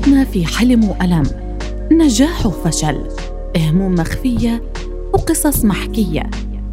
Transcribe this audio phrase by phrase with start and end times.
[0.00, 1.22] حياتنا في حلم وألم.
[1.92, 3.08] نجاح وفشل.
[3.56, 4.62] هموم مخفية
[5.12, 6.30] وقصص محكية.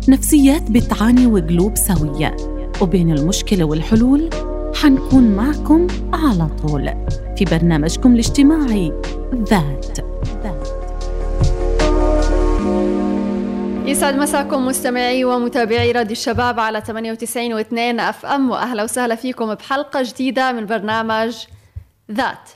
[0.10, 2.36] نفسيات بتعاني وقلوب سوية.
[2.82, 4.30] وبين المشكلة والحلول
[4.76, 6.86] حنكون معكم على طول.
[7.38, 8.94] في برنامجكم الاجتماعي
[9.36, 9.98] ذات.
[13.86, 20.02] يسعد مساكم مستمعي ومتابعي راديو الشباب على 98 و2 أف أم وأهلا وسهلا فيكم بحلقة
[20.04, 21.36] جديدة من برنامج
[22.12, 22.50] ذات.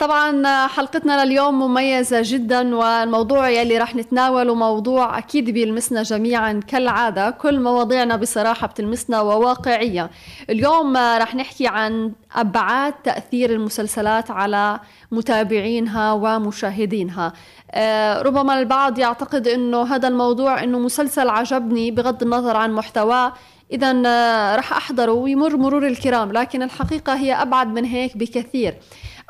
[0.00, 7.60] طبعا حلقتنا لليوم مميزة جدا والموضوع يلي رح نتناوله موضوع أكيد بيلمسنا جميعا كالعادة كل
[7.60, 10.10] مواضيعنا بصراحة بتلمسنا وواقعية.
[10.50, 14.80] اليوم رح نحكي عن أبعاد تأثير المسلسلات على
[15.12, 17.32] متابعينها ومشاهدينها.
[17.70, 23.32] آه، ربما البعض يعتقد أنه هذا الموضوع أنه مسلسل عجبني بغض النظر عن محتواه
[23.72, 28.74] إذا آه، رح أحضره ويمر مرور الكرام لكن الحقيقة هي أبعد من هيك بكثير.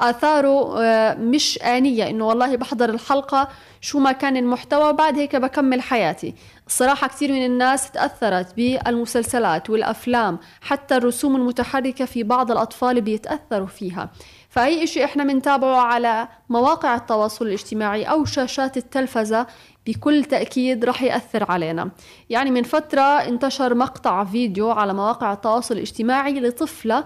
[0.00, 3.48] آثاره آه، مش آنية إنه والله بحضر الحلقة
[3.80, 6.34] شو ما كان المحتوى بعد هيك بكمل حياتي.
[6.66, 14.10] الصراحة كثير من الناس تأثرت بالمسلسلات والأفلام حتى الرسوم المتحركة في بعض الأطفال بيتأثروا فيها.
[14.48, 19.46] فأي إشي إحنا بنتابعه على مواقع التواصل الاجتماعي أو شاشات التلفزة
[19.86, 21.90] بكل تأكيد رح يأثر علينا.
[22.30, 27.04] يعني من فترة انتشر مقطع فيديو على مواقع التواصل الاجتماعي لطفلة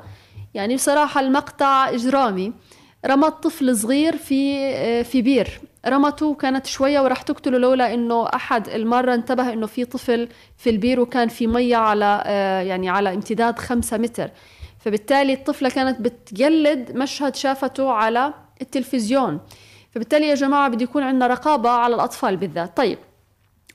[0.55, 2.53] يعني بصراحة المقطع إجرامي.
[3.07, 5.61] رمت طفل صغير في في بير.
[5.87, 11.01] رمته كانت شوية وراح تقتله لولا إنه أحد المرة انتبه إنه في طفل في البير
[11.01, 12.23] وكان في مية على
[12.69, 14.31] يعني على امتداد خمسة متر.
[14.79, 19.41] فبالتالي الطفلة كانت بتجلد مشهد شافته على التلفزيون.
[19.91, 22.77] فبالتالي يا جماعة بده يكون عندنا رقابة على الأطفال بالذات.
[22.77, 22.99] طيب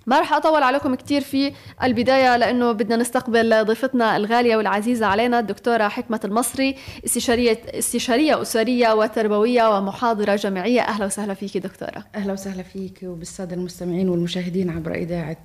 [0.09, 5.87] ما رح أطول عليكم كثير في البداية لأنه بدنا نستقبل ضيفتنا الغالية والعزيزة علينا الدكتورة
[5.87, 10.81] حكمة المصري استشارية استشارية أسرية وتربوية ومحاضرة جامعية.
[10.81, 12.05] أهلا وسهلا فيك دكتورة.
[12.15, 15.37] أهلا وسهلا فيك وبالسادة المستمعين والمشاهدين عبر إذاعة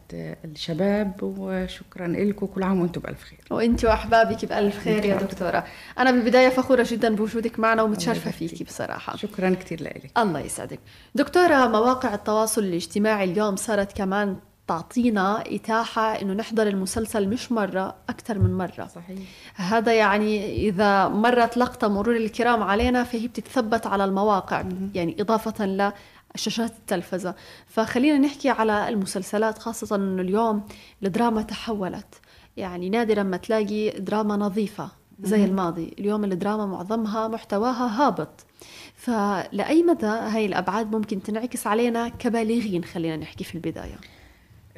[0.45, 2.47] الشباب وشكرا لكم.
[2.47, 3.39] كل عام وأنتم بألف خير.
[3.51, 5.65] وأنت وأحبابك بألف خير يا دكتورة.
[5.99, 9.17] أنا بالبداية فخورة جدا بوجودك معنا ومتشرفة فيكي بصراحة.
[9.17, 10.81] شكرا كثير لك الله يسعدك.
[11.15, 14.37] دكتورة مواقع التواصل الاجتماعي اليوم صارت كمان
[14.67, 18.89] تعطينا إتاحة إنه نحضر المسلسل مش مرة أكثر من مرة.
[18.95, 19.19] صحيح.
[19.55, 24.65] هذا يعني إذا مرت لقطة مرور الكرام علينا فهي بتتثبت على المواقع
[24.95, 25.93] يعني إضافة
[26.37, 27.35] لشاشات التلفزة.
[27.67, 30.67] فخلينا نحكي على المسلسلات خاصة إنه اليوم
[31.03, 32.21] الدراما تحولت.
[32.57, 34.89] يعني نادرا ما تلاقي دراما نظيفة
[35.21, 35.95] زي الماضي.
[35.99, 38.47] اليوم الدراما معظمها محتواها هابط.
[38.95, 43.99] فلأي مدى هاي الأبعاد ممكن تنعكس علينا كبالغين خلينا نحكي في البداية؟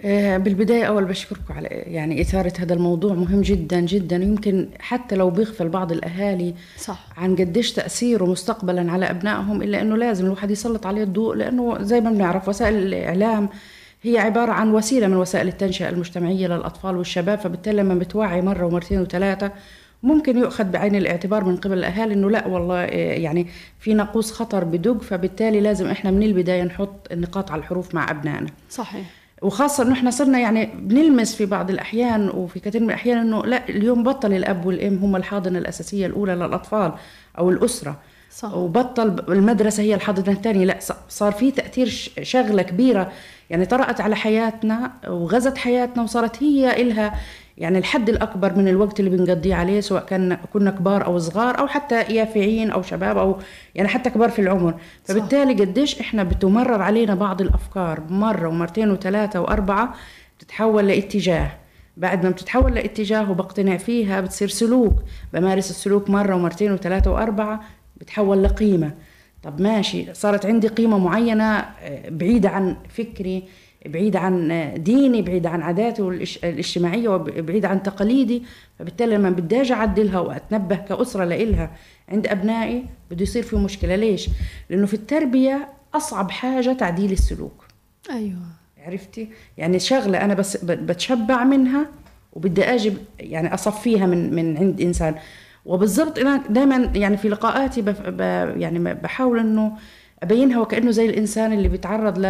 [0.05, 5.69] بالبداية أول بشكركم على يعني إثارة هذا الموضوع مهم جدا جدا يمكن حتى لو بيغفل
[5.69, 7.07] بعض الأهالي صح.
[7.17, 12.01] عن قديش تأثيره مستقبلا على أبنائهم إلا أنه لازم الواحد يسلط عليه الضوء لأنه زي
[12.01, 13.49] ما بنعرف وسائل الإعلام
[14.03, 19.01] هي عبارة عن وسيلة من وسائل التنشئة المجتمعية للأطفال والشباب فبالتالي لما بتوعي مرة ومرتين
[19.01, 19.53] وثلاثة
[20.03, 23.47] ممكن يؤخذ بعين الاعتبار من قبل الأهالي إنه لا والله آه، يعني
[23.79, 28.47] في ناقوس خطر بدق فبالتالي لازم إحنا من البداية نحط النقاط على الحروف مع أبنائنا.
[28.71, 29.26] صحيح.
[29.43, 33.69] وخاصة إنه إحنا صرنا يعني بنلمس في بعض الأحيان وفي كثير من الأحيان إنه لا
[33.69, 36.93] اليوم بطل الأب والأم هم الحاضنة الأساسية الأولى للأطفال
[37.39, 38.01] أو الأسرة.
[38.31, 38.55] صح.
[38.55, 40.65] وبطل المدرسة هي الحاضنة الثانية.
[40.65, 41.87] لا صار في تأثير
[42.23, 43.13] شغلة كبيرة.
[43.51, 47.15] يعني طرأت على حياتنا وغزت حياتنا وصارت هي إلها
[47.59, 51.67] يعني الحد الأكبر من الوقت اللي بنقضيه عليه سواء كان كنا كبار أو صغار أو
[51.67, 53.39] حتى يافعين أو شباب أو
[53.75, 54.75] يعني حتى كبار في العمر.
[55.05, 59.95] فبالتالي قديش إحنا بتمرر علينا بعض الأفكار مرة ومرتين وثلاثة وأربعة
[60.39, 61.51] بتتحول لاتجاه.
[61.97, 64.95] بعد ما بتتحول لاتجاه وبقتنع فيها بتصير سلوك.
[65.33, 67.61] بمارس السلوك مرة ومرتين وثلاثة وأربعة
[67.97, 68.91] بتحول لقيمة.
[69.43, 73.45] طب ماشي صارت عندي قيمة معينة آه، بعيدة عن فكري
[73.87, 76.03] بعيد عن ديني بعيد عن عاداتي
[76.45, 78.43] الاجتماعية وبعيد عن تقاليدي.
[78.79, 81.71] فبالتالي لما بدي أجي أعدلها وأتنبه كأسرة لإلها
[82.09, 83.97] عند أبنائي بده يصير في مشكلة.
[83.97, 84.29] ليش؟
[84.71, 87.65] لأنه في التربية أصعب حاجة تعديل السلوك.
[88.11, 88.43] أيوة.
[88.87, 89.29] عرفتي؟
[89.59, 91.87] يعني شغلة أنا بس بتشبع منها
[92.33, 95.15] وبدي أجي يعني أصفيها من من عند إنسان.
[95.65, 98.01] وبالضبط أنا دائما يعني في لقاءاتي بف
[98.61, 99.73] يعني بحاول إنه
[100.23, 102.23] أبينها وكأنه زي الإنسان اللي بيتعرض ل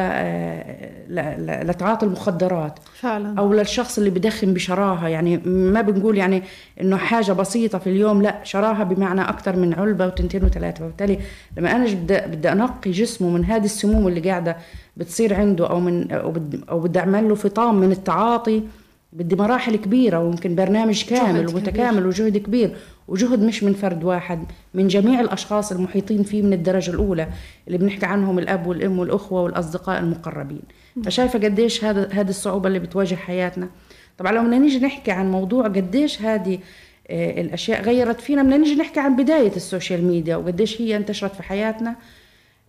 [1.66, 2.78] لتعاطي المخدرات.
[3.00, 3.38] فعلا.
[3.38, 5.08] أو للشخص اللي بدخن بشراهة.
[5.08, 6.42] يعني ما بنقول يعني
[6.80, 11.18] إنه حاجة بسيطة في اليوم لا شراهة بمعنى أكثر من علبة وتنتين وثلاثه فبالتالي
[11.56, 14.56] لما أنا بدي بدي أنقي جسمه من هذه السموم اللي قاعدة
[14.96, 16.12] بتصير عنده أو من
[16.70, 18.62] أو بدي أعمل له فطام من التعاطي
[19.12, 22.76] بدي مراحل كبيرة ويمكن برنامج كامل ومتكامل وجهد كبير.
[23.08, 24.44] وجهد مش من فرد واحد
[24.74, 27.28] من جميع الأشخاص المحيطين فيه من الدرجة الأولى
[27.66, 30.62] اللي بنحكي عنهم الأب والأم والأخوة والأصدقاء المقربين.
[31.04, 33.68] فشايفة قديش هذا هذه الصعوبة اللي بتواجه حياتنا.
[34.18, 36.58] طبعا لو بدنا نيجي نحكي عن موضوع قديش هذه
[37.10, 41.34] آه، الأشياء غيرت فينا بدنا نيجي نحكي عن بداية ال social media وقديش هي انتشرت
[41.34, 41.96] في حياتنا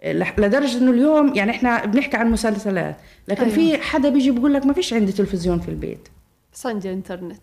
[0.03, 2.95] آه، لدرجة إنه اليوم يعني إحنا بنحكي عن مسلسلات
[3.27, 3.55] لكن أيوة.
[3.55, 6.07] في حدا بيجي بيقول لك ما فيش عندي تلفزيون في البيت.
[6.53, 7.41] بس عندي إنترنت.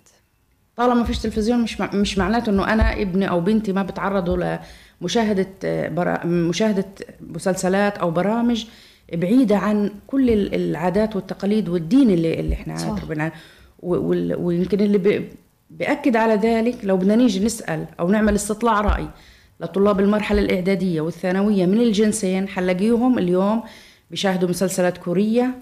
[0.76, 4.58] طالما ما فيش تلفزيون مش مش معناته إنه أنا ابني أو بنتي ما بتعرضوا
[5.00, 6.86] لمشاهدة آه، برا مشاهدة
[7.20, 8.66] مسلسلات أو برامج
[9.12, 13.32] بعيدة عن كل العادات والتقاليد والدين اللي اللي إحنا تربينا
[13.82, 15.22] ويمكن اللي
[15.70, 19.08] بأكد على ذلك لو بدنا نيجي نسأل أو نعمل استطلاع رأي
[19.60, 23.62] لطلاب المرحلة الإعدادية والثانوية من الجنسين حنلاقيهم اليوم
[24.10, 25.54] بيشاهدوا مسلسلات كورية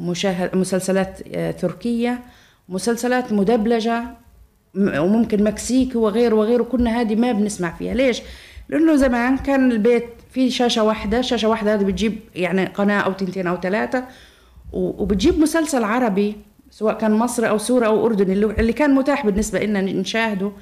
[0.00, 2.20] مشاهد مسلسلات آه، تركية
[2.68, 4.04] مسلسلات مدبلجة
[4.78, 8.22] وممكن مكسيكي وغيره وغيره كنا هذه ما بنسمع فيها ليش؟
[8.68, 13.46] لأنه زمان كان البيت في شاشة واحدة شاشة واحدة هذه بتجيب يعني قناة أو تنتين
[13.46, 14.04] أو ثلاثة
[14.72, 16.36] وبتجيب مسلسل عربي
[16.70, 20.52] سواء كان مصري أو سوري أو أردني اللي كان متاح بالنسبة لنا نشاهده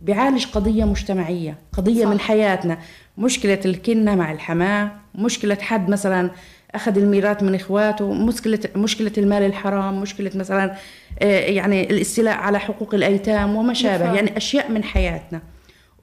[0.00, 2.10] بيعالج قضية مجتمعية قضية صح.
[2.10, 2.78] من حياتنا
[3.18, 6.30] مشكلة الكنة مع الحماة مشكلة حد مثلا
[6.76, 10.74] أخذ الميراث من إخواته مشكله مشكلة المال الحرام مشكلة مثلا
[11.22, 15.40] آه، يعني الاستيلاء على حقوق الأيتام وما شابه يعني أشياء من حياتنا.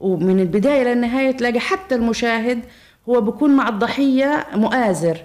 [0.00, 2.58] ومن البداية للنهاية تلاقي حتى المشاهد
[3.08, 5.18] هو بكون مع الضحية مؤازر.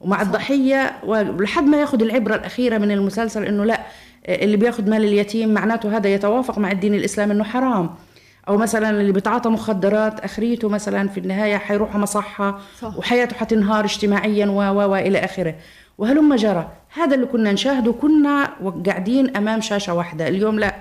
[0.00, 3.80] ومع الضحية ولحد ما ياخذ العبرة الأخيرة من المسلسل إنه لا
[4.28, 7.90] اللي بياخذ مال اليتيم معناته هذا يتوافق مع الدين الإسلامي إنه حرام.
[8.48, 12.98] أو مثلا اللي بيتعاطى مخدرات آخريته مثلا في النهاية حيروح مصحة صح.
[12.98, 14.60] وحياته حتنهار اجتماعيا و
[14.90, 15.54] و إلى آخره.
[15.98, 16.68] وهلم جرى.
[16.94, 18.50] هذا اللي كنا نشاهده كنا
[18.86, 20.28] قاعدين أمام شاشة واحدة.
[20.28, 20.74] اليوم لا.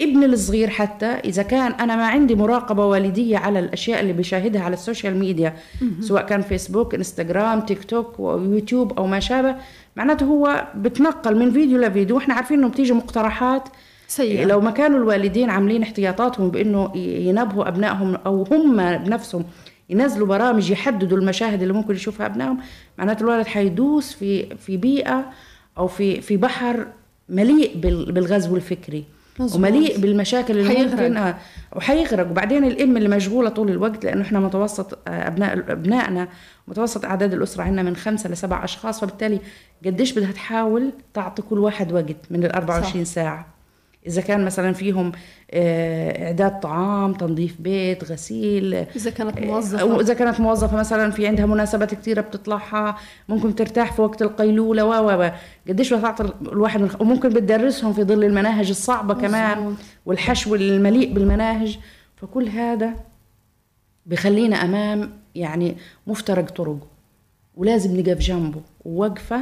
[0.00, 4.74] ابني الصغير حتى إذا كان أنا ما عندي مراقبة والدية على الأشياء اللي بيشاهدها على
[4.74, 5.56] ال social media
[6.00, 9.56] سواء كان فيسبوك إنستغرام تيك توك ويوتيوب أو ما شابه
[9.96, 12.16] معناته هو بتنقل من فيديو لفيديو.
[12.16, 13.68] وإحنا عارفين إنه بتيجي مقترحات
[14.08, 14.44] سيئة.
[14.44, 19.44] لو ما كانوا الوالدين عاملين احتياطاتهم بإنه ينبهوا أبنائهم أو هم بنفسهم
[19.90, 22.58] ينزلوا برامج يحددوا المشاهد اللي ممكن يشوفها أبنائهم
[22.98, 25.24] معناته الولد حيدوس في في بيئة
[25.78, 26.86] أو في في بحر
[27.28, 27.76] مليء
[28.10, 29.04] بالغزو الفكري
[29.40, 29.56] مزبوط.
[29.60, 31.08] ومليء بالمشاكل اللي حيغرق.
[31.08, 31.34] ممكن
[31.76, 36.28] وحيغرق وبعدين الأم اللي مشغولة طول الوقت لأنه إحنا متوسط آه ابناء أبنائنا
[36.68, 39.40] متوسط أعداد الأسرة عندنا من خمسة لسبع أشخاص فبالتالي
[39.86, 43.10] قديش بدها تحاول تعطي كل واحد وقت من ال 24 صح.
[43.12, 43.55] ساعة
[44.06, 45.12] إذا كان مثلا فيهم
[45.50, 50.00] آه، إعداد طعام تنظيف بيت غسيل إذا كانت موظفة.
[50.00, 52.96] إذا كانت موظفة مثلا في عندها مناسبات كثيره بتطلعها
[53.28, 55.30] ممكن ترتاح في وقت القيلولة و و
[55.68, 59.14] قديش بتعطي الواحد من وممكن بتدرسهم في ظل المناهج الصعبة.
[59.14, 59.76] كمان
[60.06, 61.78] والحشو المليء بالمناهج.
[62.16, 62.94] فكل هذا
[64.06, 65.76] بخلينا أمام يعني
[66.06, 66.78] مفترق طرق
[67.54, 68.60] ولازم نقف جنبه.
[68.84, 69.40] ووقفة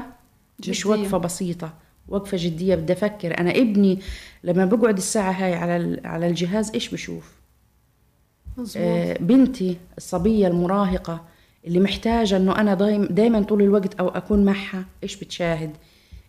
[0.69, 1.84] مش وقفة بسيطة.
[2.09, 3.99] وقفة جدية بدي أفكر أنا ابني
[4.45, 7.33] لما بقعد الساعة هاي على على الجهاز إيش بشوف؟
[8.77, 11.25] آه بنتي الصبية المراهقة
[11.67, 15.71] اللي محتاجة إنه أنا دايما دايما طول الوقت أو أكون معها إيش بتشاهد؟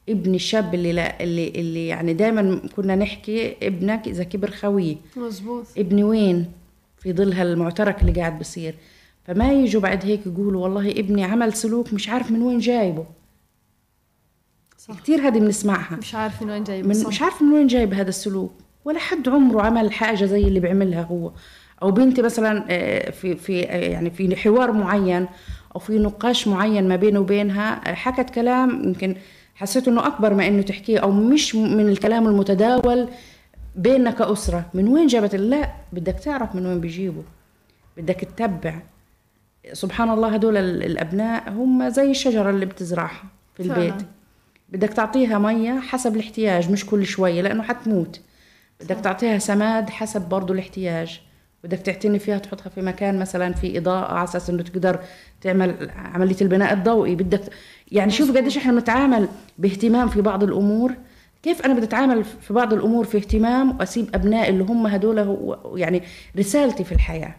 [0.10, 5.66] ابني الشاب اللي لا اللي اللي يعني دايما كنا نحكي ابنك إذا كبر خويه مزبوط
[5.77, 6.51] ابني وين؟
[6.98, 8.75] في ظل هالمعترك اللي قاعد بصير
[9.24, 13.05] فما يجوا بعد هيك يقولوا والله ابني عمل سلوك مش عارف من وين جايبه
[14.88, 15.00] صح.
[15.00, 15.96] كثير هذه بنسمعها.
[15.96, 18.54] مش عارف من وين جايب من مش عارف من وين جايب هذا السلوك.
[18.86, 21.32] ولا حد عمره عمل حاجة زي اللي بيعملها هو.
[21.82, 25.27] أو بنتي مثلا آه، في في آه، يعني في حوار معين
[25.75, 29.15] أو في نقاش معين ما بينه وبينها آه، حكت كلام يمكن
[29.56, 33.08] حسيت إنه أكبر ما إنه تحكيه أو مش من الكلام المتداول
[33.75, 34.65] بيننا كأسرة.
[34.74, 37.24] من وين جابت؟ لا بدك تعرف من وين بيجيبوا.
[37.98, 38.80] بدك تتبع.
[39.74, 43.24] سبحان الله هدول الأبناء هم زي الشجرة اللي بتزرعها
[43.54, 43.92] في البيت.
[43.92, 44.06] فعلا.
[44.69, 48.22] بدك تعطيها مية حسب الاحتياج مش كل شوية لأنه حتموت.
[48.81, 51.22] بدك تعطيها سماد حسب برضو الاحتياج.
[51.63, 55.00] بدك تعتني فيها تحطها في مكان مثلا في إضاءة على أساس إنه تقدر
[55.41, 57.15] تعمل عملية البناء الضوئي.
[57.15, 57.41] بدك
[57.91, 60.93] يعني شوف قديش إحنا بنتعامل باهتمام في بعض الأمور.
[61.43, 66.03] كيف أنا بدي أتعامل في بعض الأمور في اهتمام وأسيب أبنائي اللي هم هدول يعني
[66.38, 67.36] رسالتي في الحياة؟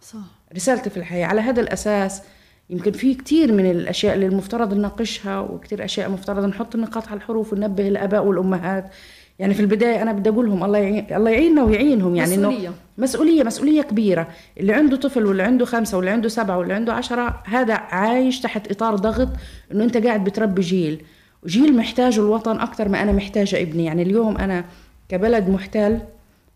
[0.00, 0.18] صح.
[0.54, 1.26] رسالتي في الحياة.
[1.26, 2.22] على هذا الأساس
[2.70, 7.52] يمكن في كثير من الأشياء اللي المفترض نناقشها وكثير أشياء مفترض نحط النقاط على الحروف
[7.52, 8.90] وننبه الآباء والأمهات.
[9.38, 12.16] يعني في البداية أنا بدي أقول لهم الله يعين الله يعيننا ويعينهم.
[12.16, 13.42] يعني مسؤوليه إنه مسؤولية.
[13.42, 14.28] مسؤولية كبيرة.
[14.60, 18.70] اللي عنده طفل واللي عنده خمسة واللي عنده سبعة واللي عنده عشرة هذا عايش تحت
[18.70, 19.28] إطار ضغط
[19.72, 21.02] إنه أنت قاعد بتربي جيل.
[21.42, 23.84] وجيل محتاج الوطن أكثر ما أنا محتاجة ابني.
[23.84, 24.64] يعني اليوم أنا
[25.08, 25.98] كبلد محتل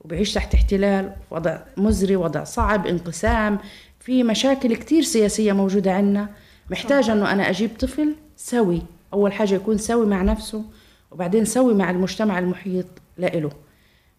[0.00, 3.58] وبيعيش تحت احتلال وضع مزري وضع صعب انقسام.
[4.08, 6.28] في مشاكل كتير سياسية موجودة عندنا
[6.70, 8.82] محتاجة أنه أنا أجيب طفل سوي.
[9.12, 10.64] أول حاجة يكون سوي مع نفسه
[11.10, 12.86] وبعدين سوي مع المجتمع المحيط
[13.16, 13.50] لإله.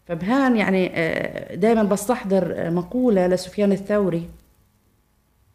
[0.06, 4.30] فبهان يعني آه، دائما بستحضر مقولة لسفيان الثوري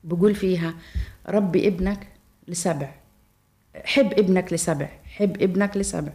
[0.04, 0.74] بقول فيها
[1.28, 2.06] ربي ابنك
[2.48, 2.94] لسبع.
[3.84, 4.88] حب ابنك لسبع.
[5.04, 6.12] حب ابنك لسبع.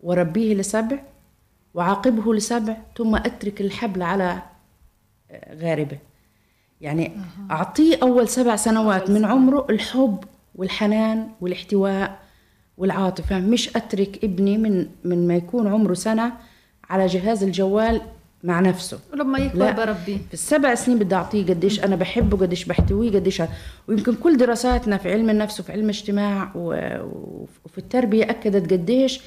[0.00, 0.98] وربيه لسبع.
[1.74, 2.76] وعاقبه لسبع.
[2.96, 4.42] ثم أترك الحبل على
[5.30, 5.98] آه، غاربه.
[6.80, 7.12] يعني
[7.50, 12.18] أعطيه أول سبع سنوات من عمره الحب والحنان والاحتواء
[12.78, 13.38] والعاطفة.
[13.38, 16.32] مش أترك ابني من من ما يكون عمره سنة
[16.90, 18.00] على جهاز الجوال
[18.44, 18.98] مع نفسه.
[19.12, 20.18] ولما يكبر بربي.
[20.28, 23.42] في السبع سنين بدي أعطيه قديش أنا بحبه قديش بحتويه قديش
[23.88, 29.20] ويمكن كل دراساتنا في علم النفس وفي علم الاجتماع وفي التربية أكدت قديش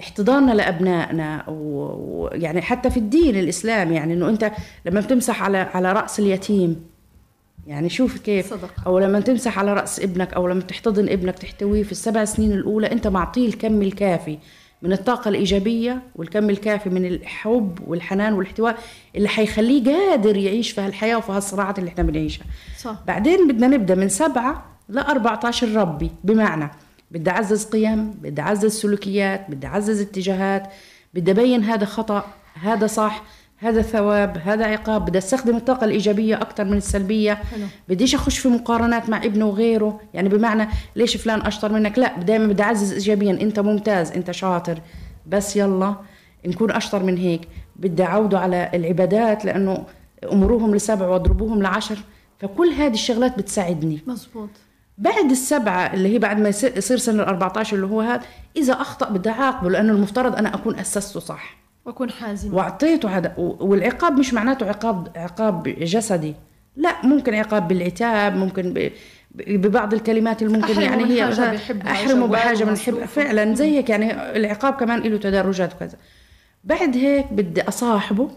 [0.00, 4.52] احتضاننا لأبنائنا ويعني حتى في الدين الاسلامي يعني إنه أنت
[4.86, 6.84] لما بتمسح على على رأس اليتيم
[7.66, 8.70] يعني شوف كيف صدق.
[8.86, 12.92] أو لما تمسح على رأس ابنك أو لما تحتضن ابنك تحتويه في السبع سنين الأولى
[12.92, 14.38] أنت معطيه الكم الكافي
[14.82, 18.78] من الطاقة الإيجابية والكم الكافي من الحب والحنان والاحتواء
[19.16, 22.44] اللي حيخليه قادر يعيش في هالحياة وفي هالصراعات اللي إحنا بنعيشها
[22.78, 22.96] صح.
[23.06, 26.70] بعدين بدنا نبدأ من سبعة ل 14 ربي بمعنى
[27.10, 30.68] بدي أعزز قيم بدي أعزز سلوكيات بدي أعزز اتجاهات
[31.14, 32.24] بدي أبين هذا خطأ
[32.62, 33.22] هذا صح
[33.58, 35.04] هذا ثواب هذا عقاب.
[35.04, 37.34] بدي أستخدم الطاقة الإيجابية أكثر من السلبية.
[37.34, 37.66] حلو.
[37.88, 40.00] بديش أخش في مقارنات مع ابنه وغيره.
[40.14, 43.30] يعني بمعنى ليش فلان أشطر منك؟ لا دائما بدي أعزز إيجابيا.
[43.30, 44.80] أنت ممتاز أنت شاطر.
[45.26, 45.94] بس يلا
[46.46, 47.48] نكون أشطر من هيك.
[47.76, 49.84] بدي أعوده على العبادات لأنه
[50.32, 51.98] أمروهم لسبع وأضربوهم لعشر.
[52.38, 54.00] فكل هذه الشغلات بتساعدني.
[54.06, 54.50] مزبوط.
[54.98, 58.22] بعد السبعة اللي هي بعد ما يصير سن ال 14 اللي هو هذا
[58.56, 61.56] إذا أخطأ بدي أعاقبه لأنه المفترض أنا أكون أسسته صح.
[61.84, 66.34] وأكون حازم وأعطيته هذا والعقاب مش معناته عقاب عقاب جسدي.
[66.76, 68.90] لا ممكن عقاب بالعتاب ممكن
[69.34, 71.32] ببعض الكلمات اللي ممكن يعني هي
[71.86, 75.98] أحرمه بحاجة بنحب فعلا زي هيك يعني العقاب كمان له تدرجات وكذا.
[76.64, 78.30] بعد هيك بدي أصاحبه.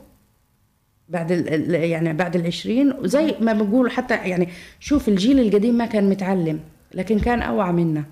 [1.10, 1.32] بعد
[1.70, 4.50] يعني بعد العشرين وزي ما بقول حتى يعني
[4.80, 6.60] شوف الجيل القديم ما كان متعلم
[6.94, 8.04] لكن كان أوعى منا.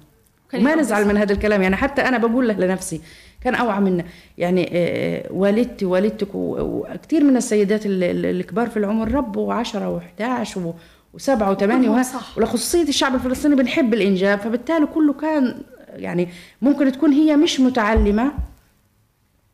[0.53, 3.01] ما نزعل من هذا الكلام يعني حتى أنا بقول له لنفسي
[3.43, 4.03] كان أوعى منا.
[4.37, 10.57] يعني آه، آه، والدتي والدتك وكثير من السيدات الكبار في العمر ربوا 10 و11
[11.17, 11.63] و7 و8
[12.37, 15.61] ولخصوصيه الشعب الفلسطيني بنحب الإنجاب فبالتالي كله كان
[15.95, 16.27] يعني
[16.61, 18.31] ممكن تكون هي مش متعلمة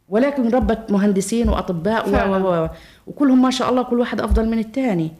[0.10, 2.67] ولكن ربت مهندسين وأطباء و
[3.07, 5.12] وكلهم ما شاء الله كل واحد أفضل من الثاني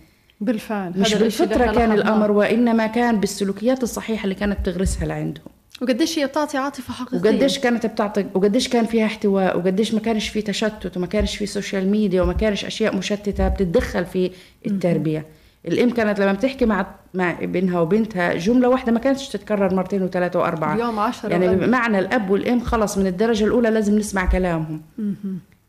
[0.42, 0.94] بالفعل.
[0.96, 5.46] مش بالفطرة كان الأمر وإنما كان بالسلوكيات الصحيحة اللي كانت تغرسها لعندهم.
[5.82, 7.30] وقديش هي بتعطي عاطفة حقيقية.
[7.30, 11.46] وقديش كانت بتعطي وقديش كان فيها احتواء وقديش ما كانش في تشتت وما كانش في
[11.46, 14.32] social media وما كانش أشياء مشتتة بتتدخل في
[14.68, 15.26] التربية.
[15.68, 20.40] الام كانت لما بتحكي مع مع ابنها وبنتها جملة واحدة ما كانتش تتكرر مرتين وثلاثة
[20.40, 20.76] وأربعة.
[20.76, 24.82] اليوم عشرة يعني بمعنى الأب والأم خلص من الدرجة الأولى لازم نسمع كلامهم.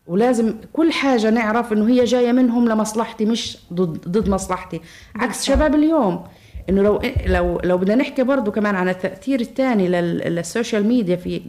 [0.07, 4.81] ولازم كل حاجة نعرف إنه هي جاية منهم لمصلحتي مش ضد ضد مصلحتي.
[5.17, 6.25] عكس شباب اليوم.
[6.71, 11.41] إنه لو لو لو بدنا نحكي برضه كمان عن التأثير الثاني لل social media في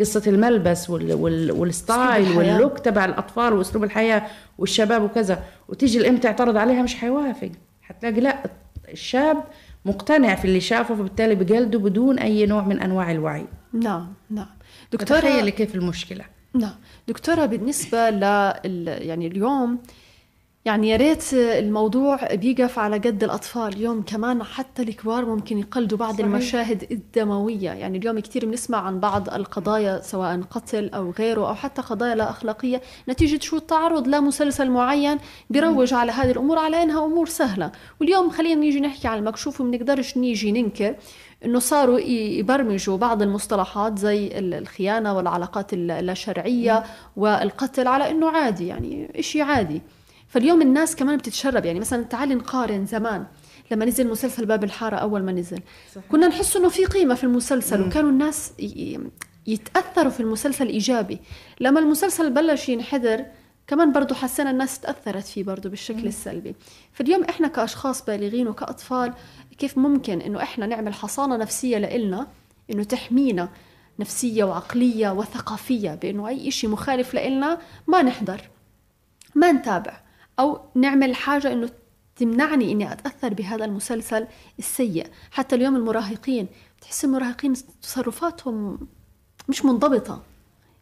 [0.00, 4.22] قصة الملبس وال style وال look تبع الأطفال وأسلوب الحياة
[4.58, 5.42] والشباب وكذا.
[5.68, 7.50] وتيجي الأم تعترض عليها مش حيوافق.
[7.88, 8.50] حتلاقي لا
[8.92, 9.44] الشاب
[9.84, 13.46] مقتنع في اللي شافه فبالتالي بقلده بدون أي نوع من أنواع الوعي.
[13.72, 14.46] نعم نعم.
[14.92, 16.24] دكتورة تخيلي كيف المشكلة.
[16.54, 16.74] نعم.
[17.08, 18.22] دكتورة بالنسبة ل
[18.86, 19.78] يعني اليوم
[20.66, 23.72] يعني يا ريت الموضوع بيقف على قد الأطفال.
[23.72, 26.26] اليوم كمان حتى الكبار ممكن يقلدوا بعض صحيح.
[26.26, 27.70] المشاهد الدموية.
[27.70, 32.30] يعني اليوم كثير بنسمع عن بعض القضايا سواء قتل أو غيره أو حتى قضايا لا
[32.30, 35.18] أخلاقية نتيجة شو؟ التعرض لمسلسل معين
[35.50, 37.72] بيروج على هذه الأمور على إنها أمور سهلة.
[38.00, 40.94] واليوم خلينا نيجي نحكي على المكشوف وبنقدرش نيجي ننكر
[41.44, 46.84] إنه صاروا يبرمجوا بعض المصطلحات زي الخيانة والعلاقات اللا شرعيه
[47.16, 49.82] والقتل على إنه عادي يعني شيء عادي.
[50.36, 53.26] فاليوم الناس كمان بتتشرب يعني مثلا تعالي نقارن زمان
[53.70, 55.60] لما نزل مسلسل باب الحارة أول ما نزل
[55.94, 56.10] صحيح.
[56.10, 57.86] كنا نحس إنه في قيمة في المسلسل مم.
[57.86, 58.52] وكانوا الناس
[59.46, 61.18] يتأثروا في المسلسل إيجابي
[61.60, 63.24] لما المسلسل بلش ينحدر
[63.66, 66.06] كمان برضو حسينا الناس تأثرت فيه برضو بالشكل مم.
[66.06, 66.54] السلبي
[66.92, 69.12] فاليوم إحنا كأشخاص بالغين وكأطفال
[69.58, 72.26] كيف ممكن إنه إحنا نعمل حصانة نفسية لإلنا
[72.72, 73.48] إنه تحمينا
[73.98, 78.40] نفسية وعقلية وثقافية بإنه أي إشي مخالف لإلنا ما نحضر
[79.34, 80.05] ما نتابع
[80.38, 81.70] أو نعمل حاجة إنه
[82.16, 84.26] تمنعني إني أتأثر بهذا المسلسل
[84.58, 85.06] السيء.
[85.30, 86.46] حتى اليوم المراهقين
[86.78, 88.78] بتحس المراهقين تصرفاتهم
[89.48, 90.22] مش منضبطة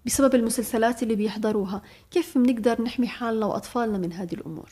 [0.07, 1.83] بسبب المسلسلات اللي بيحضروها.
[2.11, 4.69] كيف بنقدر نحمي حالنا وأطفالنا من هذه الأمور؟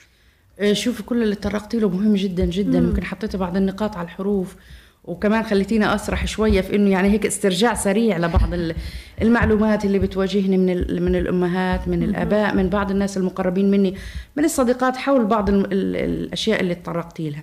[0.58, 2.80] آه، شوفي كل اللي تطرقتي له مهم جدا جدا.
[2.80, 4.56] ممكن حطيتي بعض النقاط على الحروف.
[5.04, 8.54] وكمان خليتينا أسرح شوية في إنه يعني هيك استرجاع سريع لبعض
[9.23, 13.94] المعلومات اللي بتواجهني من من الأمهات من الآباء من بعض الناس المقربين مني
[14.37, 17.42] من الصديقات حول بعض الأشياء اللي تطرقتي لها.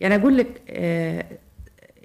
[0.00, 1.24] يعني أقول لك آه،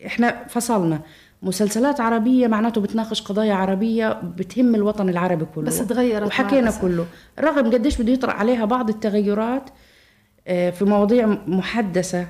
[0.05, 1.01] إحنا فصلنا.
[1.43, 5.65] مسلسلات عربية معناته بتناقش قضايا عربية بتهم الوطن العربي كله.
[5.65, 7.05] بس تغيرت وحكينا كله.
[7.39, 9.69] رغم قديش بده يطرح عليها بعض التغيرات
[10.47, 12.27] آه، في مواضيع محدثة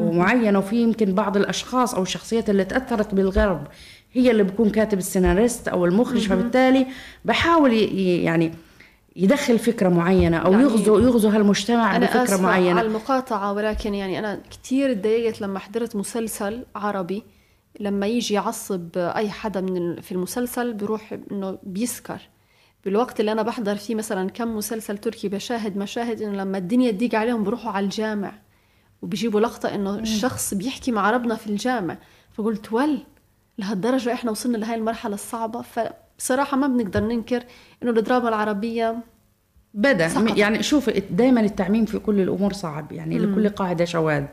[0.00, 3.66] ومعينه وفي يمكن بعض الأشخاص أو الشخصيات اللي تأثرت بالغرب
[4.12, 6.28] هي اللي بكون كاتب السيناريست أو المخرج.
[6.28, 6.86] فبالتالي
[7.24, 8.52] بحاول يعني
[9.16, 12.78] يدخل فكرة معينة أو يعني يغزو يغزو هالمجتمع أنا بفكرة أسفة معينة.
[12.78, 17.22] على المقاطعة ولكن يعني أنا كثير تضايقت لما حضرت مسلسل عربي.
[17.80, 22.20] لما يجي يعصب أي حدا من في المسلسل بروح إنه بيسكر.
[22.84, 27.14] بالوقت اللي أنا بحضر فيه مثلا كم مسلسل تركي بشاهد مشاهد إنه لما الدنيا تضيق
[27.14, 28.32] عليهم بروحوا على الجامع.
[29.02, 31.96] وبيجيبوا لقطة إنه الشخص بيحكي مع ربنا في الجامع.
[32.32, 32.98] فقلت ول
[33.58, 35.62] لهالدرجة إحنا وصلنا لهاي المرحلة الصعبة.
[35.62, 37.42] فبصراحة ما بنقدر ننكر
[37.82, 38.96] إنه الدراما العربية
[39.74, 40.08] بدا.
[40.08, 40.38] سقط.
[40.38, 42.92] يعني شوف دائما التعميم في كل الأمور صعب.
[42.92, 43.32] يعني مم.
[43.32, 44.24] لكل قاعدة شواذ.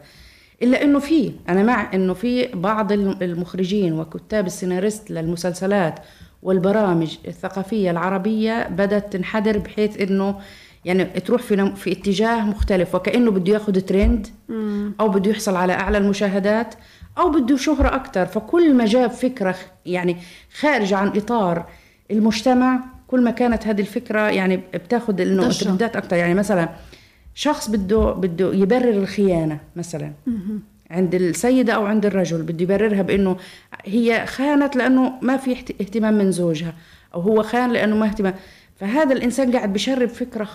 [0.61, 5.99] إلا إنه في أنا مع إنه في بعض المخرجين وكتاب السيناريست للمسلسلات
[6.43, 10.39] والبرامج الثقافية العربية بدأت تنحدر بحيث إنه
[10.85, 14.27] يعني تروح في في اتجاه مختلف وكأنه بده ياخذ ترند
[14.99, 16.75] أو بده يحصل على أعلى المشاهدات
[17.17, 20.17] أو بده شهرة أكثر فكل ما جاب فكرة يعني
[20.59, 21.65] خارجه عن إطار
[22.11, 26.69] المجتمع كل ما كانت هذه الفكرة يعني بتاخذ إنه ترندات أكثر يعني مثلا
[27.35, 30.11] شخص بده بده يبرر الخيانة مثلا
[30.91, 33.37] عند السيدة أو عند الرجل بده يبررها بأنه
[33.85, 36.73] هي خانت لأنه ما في اهتمام من زوجها
[37.13, 38.33] أو هو خان لأنه ما اهتمام.
[38.75, 40.47] فهذا الإنسان قاعد بشرب فكرة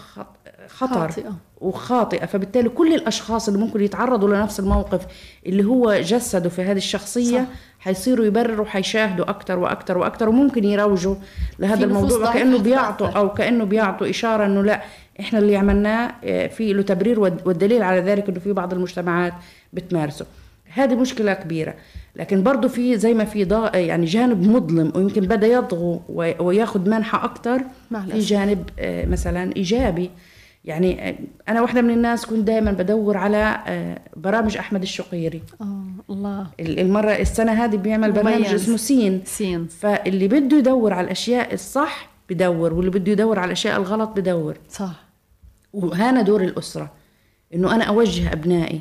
[0.69, 1.37] خطر خاطئة.
[1.61, 5.07] وخاطئة فبالتالي كل الأشخاص اللي ممكن يتعرضوا لنفس الموقف
[5.47, 7.47] اللي هو جسده في هذه الشخصية صح.
[7.81, 11.15] حيصيروا يبرروا حيشاهدوا أكثر وأكثر وأكثر وممكن يروجوا
[11.59, 14.83] لهذا الموضوع وكأنه بيعطوا أو كأنه بيعطوا إشارة إنه لا
[15.21, 19.33] إحنا اللي عملناه آه، في له تبرير والدليل على ذلك إنه في بعض المجتمعات
[19.73, 20.27] بتمارسه
[20.73, 21.75] هذه مشكلة كبيرة
[22.17, 26.03] لكن برضه في زي ما في ضاء يعني جانب مظلم ويمكن بدأ يطغو
[26.39, 27.63] وياخذ منحى أكثر
[28.11, 30.11] في جانب آه، مثلا إيجابي.
[30.65, 31.15] يعني آه،
[31.49, 35.43] أنا واحدة من الناس كنت دائما بدور على آه، برامج أحمد الشقيري.
[35.61, 36.47] آه الله.
[36.61, 39.23] المرة السنة هذه بيعمل برنامج اسمه سين.
[39.25, 39.67] سين.
[39.67, 45.05] فاللي بده يدور على الأشياء الصح بدور واللي بده يدور على الأشياء الغلط بدور صح.
[45.73, 46.93] وهنا دور الأسرة
[47.55, 48.81] إنه أنا أوجه أبنائي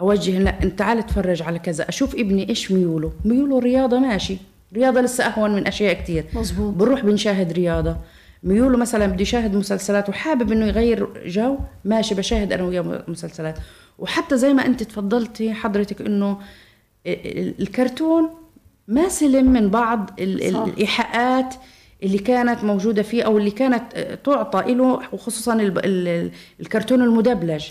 [0.00, 3.12] أوجه لا أنت تعال اتفرج على كذا أشوف ابني إيش ميوله.
[3.24, 4.36] ميوله رياضة ماشي
[4.74, 7.96] رياضة لسه أهون من أشياء كثير مزبوط بنروح بنشاهد رياضة.
[8.42, 13.58] ميوله مثلا بده يشاهد مسلسلات وحابب إنه يغير جو ماشي بشاهد أنا وياه مسلسلات.
[13.98, 16.38] وحتى زي ما أنت تفضلتي حضرتك إنه
[17.06, 18.30] الكرتون
[18.88, 21.54] ما سلم من بعض الإيحاءات
[22.02, 25.72] اللي كانت موجودة فيه أو اللي كانت تعطى له وخصوصا
[26.60, 27.64] الكرتون المدبلج.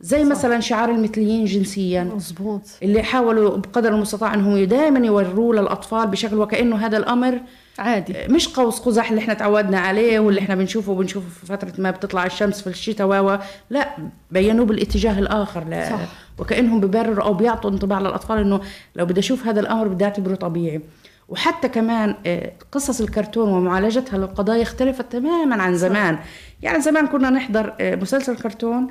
[0.00, 0.30] زي صح.
[0.30, 2.04] مثلا شعار المثليين جنسيا.
[2.04, 7.40] مزبوط اللي حاولوا بقدر المستطاع إنهم دائما يوروه للأطفال بشكل وكأنه هذا الأمر
[7.78, 8.14] عادي.
[8.28, 12.26] مش قوس قزح اللي إحنا تعودنا عليه واللي إحنا بنشوفه بنشوفه في فترة ما بتطلع
[12.26, 13.38] الشمس في الشتاء و
[13.70, 13.96] لا
[14.30, 15.98] بينوه بالاتجاه الآخر لا صح.
[16.38, 18.60] وكأنهم ببرروا أو بيعطوا انطباع للأطفال إنه
[18.96, 20.80] لو بدي أشوف هذا الأمر بدي أعتبره طبيعي.
[21.28, 26.18] وحتى كمان آه، قصص الكرتون ومعالجتها للقضايا اختلفت تماما عن زمان.
[26.62, 28.86] يعني زمان كنا نحضر آه، مسلسل كرتون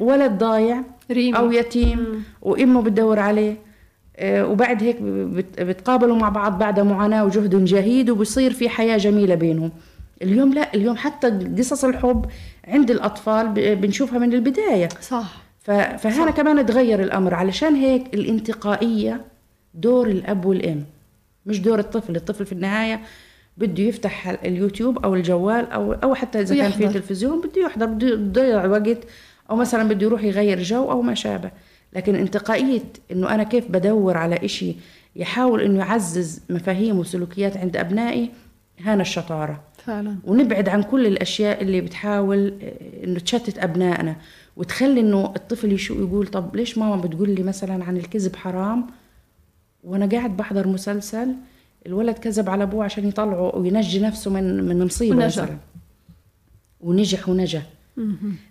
[0.00, 1.38] ولد ضايع ريمي.
[1.38, 3.56] أو يتيم وأمه بتدور عليه.
[4.16, 4.96] آه، وبعد هيك
[5.58, 9.70] بتقابلوا مع بعض بعد معاناة وجهد جهيد وبصير في حياة جميلة بينهم.
[10.22, 12.26] اليوم لا اليوم حتى قصص الحب
[12.68, 14.88] عند الأطفال بنشوفها من البداية.
[15.00, 15.42] صح.
[15.60, 16.30] فهنا صح.
[16.30, 17.34] كمان تغير الأمر.
[17.34, 19.20] علشان هيك الانتقائية
[19.74, 20.84] دور الأب والأم
[21.46, 22.16] مش دور الطفل.
[22.16, 23.00] الطفل في النهاية
[23.56, 28.08] بده يفتح اليوتيوب أو الجوال أو أو حتى إذا كان في تلفزيون بده يحضر بده
[28.08, 28.98] يضيع وقت
[29.52, 31.50] أو مثلا بده يروح يغير جو أو ما شابه.
[31.92, 34.74] لكن انتقائية إنه أنا كيف بدور على إشي
[35.16, 38.30] يحاول إنه يعزز مفاهيم وسلوكيات عند أبنائي
[38.80, 39.60] هنا الشطارة.
[39.84, 40.16] فعلا.
[40.24, 44.16] ونبعد عن كل الأشياء اللي بتحاول آه، إنه تشتت أبنائنا
[44.56, 48.86] وتخلي إنه الطفل يشو يقول طب ليش ماما بتقول لي مثلا عن الكذب حرام؟
[49.84, 51.34] وأنا قاعد بحضر مسلسل
[51.86, 55.42] الولد كذب على أبوه عشان يطلعه وينجي نفسه من من مصيبة ونجح.
[55.42, 55.56] مثلا.
[56.80, 57.62] ونجح ونجا.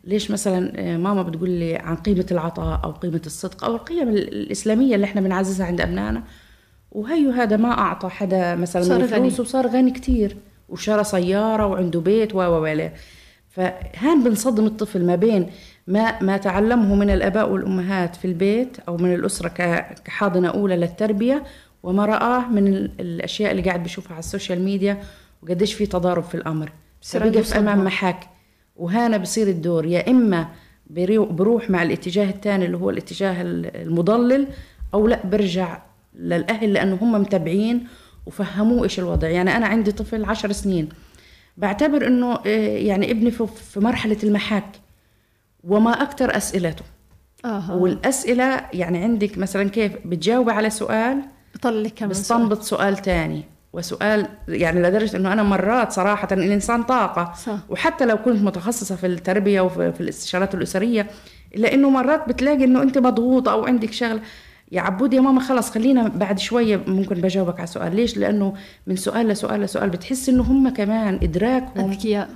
[0.03, 4.95] ليش مثلا آه، ماما بتقول لي عن قيمة العطاء أو قيمة الصدق أو القيم الإسلامية
[4.95, 6.23] اللي إحنا بنعززها عند أبنائنا؟
[6.91, 10.37] وهي هذا ما أعطى حدا مثلا صار فلوس وصار غني كتير
[10.69, 12.89] وشرى سيارة وعنده بيت و و
[13.49, 15.49] فهان بنصدم الطفل ما بين
[15.87, 21.43] ما ما تعلمه من الأباء والأمهات في البيت أو من الأسرة كحاضنة أولى للتربية
[21.83, 22.67] وما رآه من
[22.99, 25.01] الأشياء اللي قاعد بيشوفها على ال social media
[25.43, 26.71] وقديش في تضارب في الأمر.
[27.31, 28.30] بيقف أمام محك
[28.81, 29.85] وهنا بصير الدور.
[29.85, 30.47] يا إما
[31.29, 34.47] بروح مع الاتجاه الثاني اللي هو الاتجاه المضلل
[34.93, 35.81] أو لا برجع
[36.15, 37.87] للأهل لأنه هم متابعين
[38.25, 39.27] وفهموه إيش الوضع.
[39.27, 40.89] يعني أنا عندي طفل عشر سنين
[41.57, 44.69] بعتبر إنه آه، يعني ابني في مرحلة المحك
[45.63, 46.85] وما أكثر أسئلته.
[47.45, 47.75] آه.
[47.77, 51.21] والأسئلة يعني عندك مثلا كيف؟ بتجاوب على سؤال
[51.55, 52.95] بطلع لك كمان بستنبط سؤال.
[52.97, 57.33] ثاني وسؤال يعني لدرجة إنه أنا مرات صراحة الإنسان طاقة.
[57.33, 57.57] صح.
[57.69, 61.07] وحتى لو كنت متخصصة في التربية وفي الاستشارات الأسرية
[61.55, 64.21] الا انه مرات بتلاقي إنه أنت مضغوطة أو عندك شغله
[64.71, 68.53] يا عبود يا ماما خلص خلينا بعد شوية ممكن بجاوبك على سؤال ليش؟ لأنه
[68.87, 72.29] من سؤال لسؤال لسؤال بتحس إنه هم كمان إدراكهم أذكياء.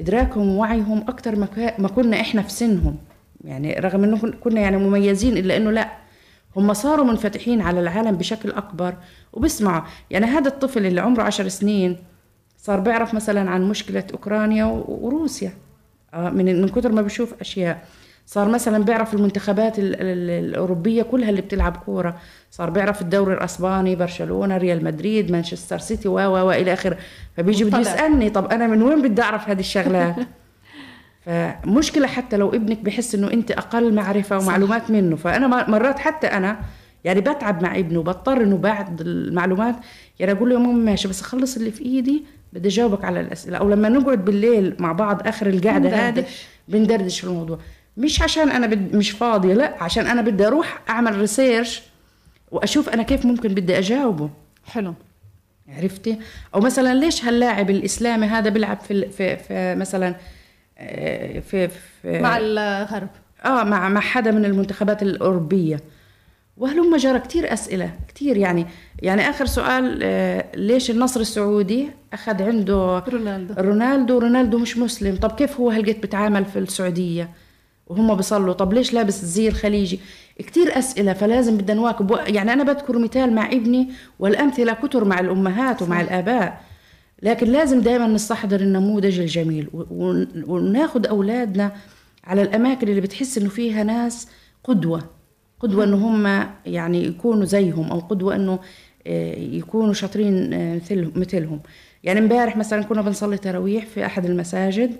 [0.00, 1.36] إدراكهم ووعيهم أكثر
[1.78, 2.96] ما كنا إحنا في سنهم.
[3.44, 5.88] يعني رغم إنه كنا يعني مميزين إلا إنه لا
[6.56, 8.94] هم صاروا منفتحين على العالم بشكل أكبر.
[9.32, 11.96] وبسمعوا يعني هذا الطفل اللي عمره عشر سنين
[12.58, 15.52] صار بيعرف مثلا عن مشكلة أوكرانيا وروسيا
[16.14, 17.86] آه، من من كثر ما بشوف أشياء.
[18.26, 22.16] صار مثلا بيعرف المنتخبات الأوروبية كلها اللي بتلعب كورة.
[22.50, 26.98] صار بيعرف الدوري الأسباني برشلونة ريال مدريد مانشستر سيتي و و إلى آخره.
[27.36, 30.16] فبيجي بده يسألني طب أنا من وين بدي أعرف هذه الشغلات؟
[31.26, 34.90] فمشكلة حتى لو ابنك بحس إنه أنت أقل معرفة ومعلومات صح.
[34.90, 35.16] منه.
[35.16, 36.60] فأنا مرات حتى أنا
[37.04, 39.76] يعني بتعب مع ابنه بضطر إنه بعد المعلومات
[40.20, 43.58] يعني أقول له يا ماما ماشي بس أخلص اللي في إيدي بدي أجاوبك على الأسئلة.
[43.58, 46.24] أو لما نقعد بالليل مع بعض آخر القعدة هذه
[46.68, 47.20] بندردش.
[47.20, 47.58] في الموضوع.
[47.96, 48.96] مش عشان أنا بد...
[48.96, 51.82] مش فاضية لا عشان أنا بدي أروح أعمل ريسيرش
[52.50, 54.30] وأشوف أنا كيف ممكن بدي أجاوبه.
[54.66, 54.94] حلو.
[55.68, 56.18] عرفتي؟
[56.54, 60.16] أو مثلا ليش هاللاعب الإسلامي هذا بيلعب في في, في مثلا آه،
[61.40, 61.68] في,
[62.02, 63.08] في مع الغرب.
[63.44, 65.80] آه مع مع حدا من المنتخبات الأوروبية.
[66.56, 68.66] وهلم جرى كثير أسئلة كثير يعني.
[69.02, 74.18] يعني آخر سؤال آه ليش النصر السعودي أخذ عنده رونالدو؟ رونالدو.
[74.18, 75.16] رونالدو مش مسلم.
[75.16, 77.30] طب كيف هو هلقيت بتعامل في السعودية
[77.86, 80.00] وهم بيصلوا؟ طب ليش لابس الزي الخليجي؟
[80.38, 82.18] كثير أسئلة فلازم بدنا نواكب.
[82.26, 86.60] يعني أنا بذكر مثال مع ابني والأمثلة كتر مع الأمهات ومع الآباء.
[87.22, 89.68] لكن لازم دائما نستحضر النموذج الجميل
[90.46, 91.72] وناخذ أولادنا
[92.24, 94.28] على الأماكن اللي بتحس إنه فيها ناس
[94.64, 95.02] قدوة.
[95.60, 98.58] قدوة إنه هم يعني يكونوا زيهم أو قدوة إنه
[99.06, 100.80] آه، يكونوا شاطرين آه،
[101.14, 101.60] مثلهم
[102.04, 104.96] يعني إمبارح مثلا كنا بنصلي تراويح في أحد المساجد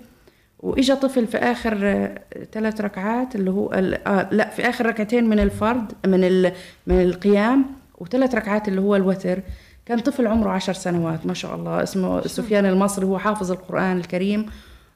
[0.59, 3.69] وإجا طفل في آخر آه، ثلاث ركعات اللي هو
[4.07, 6.51] آه لا في آخر ركعتين من الفرض من
[6.87, 7.65] من القيام
[7.97, 9.39] وثلاث ركعات اللي هو الوتر.
[9.85, 11.83] كان طفل عمره عشر سنوات ما شاء الله.
[11.83, 14.45] اسمه سفيان المصري هو حافظ القرآن الكريم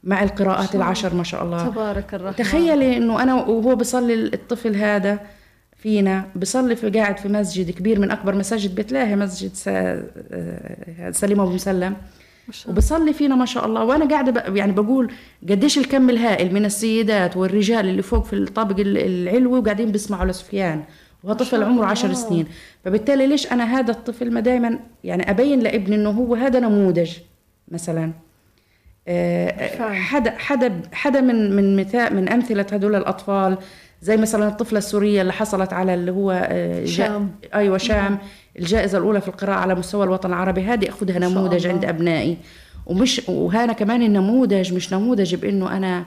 [0.04, 1.68] مع القراءات العشر ما شاء الله.
[1.68, 2.36] تبارك الرحمن.
[2.36, 5.20] تخيلي إنه أنا وهو بصلي الطفل هذا
[5.78, 11.40] فينا بصلي في قاعد في مسجد كبير من أكبر مساجد بيت لاهي مسجد آه، سليم
[11.42, 11.96] أبو مسلم.
[12.68, 13.84] وبصلي فينا ما شاء الله.
[13.84, 15.12] وأنا قاعدة يعني بقول
[15.50, 20.84] قديش الكم الهائل من السيدات والرجال اللي فوق في الطابق العلوي وقاعدين بيسمعوا لسفيان.
[21.24, 22.48] وهو طفل عمره عشر سنين.
[22.86, 27.12] فبالتالي ليش أنا هذا الطفل ما دائما يعني أبين لابني إنه هو هذا نموذج
[27.68, 28.12] مثلا؟
[29.08, 33.58] آه، حدا حدا حدا من من مثال من أمثلة هدول الأطفال
[34.02, 37.32] زي مثلا الطفلة السورية اللي حصلت على اللي هو آه، شام.
[37.54, 38.18] أيوه شام.
[38.60, 40.62] الجائزة الأولى في القراءة على مستوى الوطن العربي.
[40.62, 42.38] هذه أخذها نموذج عند أبنائي.
[42.86, 46.06] ومش وهنا كمان النموذج مش نموذج بإنه أنا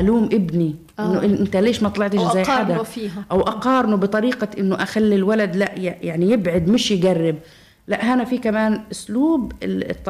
[0.00, 0.76] ألوم ابني.
[0.98, 1.24] آه.
[1.24, 3.24] إنه أنت ليش ما طلعتش زي حدا؟ فيها.
[3.30, 7.36] أو أقارنه بطريقة إنه أخلي الولد لا يعني يبعد مش يقرب.
[7.88, 9.52] لا هنا في كمان أسلوب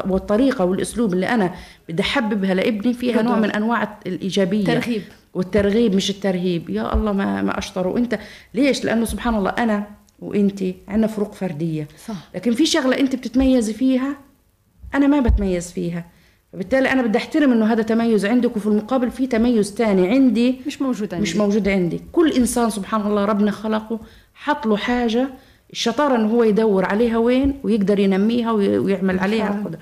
[0.07, 1.55] والطريقة والأسلوب اللي أنا
[1.89, 4.65] بدي أحببها لابني فيها نوع من أنواع الإيجابية.
[4.65, 5.03] ترغيب.
[5.35, 6.71] والترغيب مش الترهيب.
[6.71, 8.19] يا الله ما ما اشطر وانت
[8.55, 9.87] ليش؟ لأنه سبحان الله أنا
[10.19, 11.89] وأنت عندنا فروق فردية.
[12.07, 12.15] صح.
[12.35, 14.17] لكن في شغلة أنت بتتميزي فيها؟
[14.95, 16.05] أنا ما بتميز فيها.
[16.53, 20.83] فبالتالي أنا بدي أحترم إنه هذا تميز عندك وفي المقابل في تميز ثاني عندي مش
[20.83, 21.23] موجود عندي.
[21.23, 22.01] مش موجود عندي.
[22.13, 24.01] كل إنسان سبحان الله ربنا خلقه
[24.35, 25.29] حط له حاجة
[25.73, 29.79] الشطاره إنه هو يدور عليها وين ويقدر ينميها ويعمل عليها القدرة.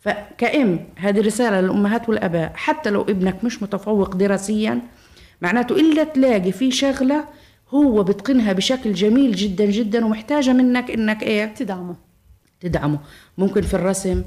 [0.00, 2.52] فكأم هذه رسالة للأمهات والأباء.
[2.54, 4.80] حتى لو ابنك مش متفوق دراسيا
[5.42, 7.24] معناته إلا تلاقي في شغلة
[7.70, 11.96] هو بتقنها بشكل جميل جدا جدا ومحتاجة منك إنك إيه؟ تدعمه.
[12.60, 12.98] تدعمه.
[13.38, 14.22] ممكن في الرسم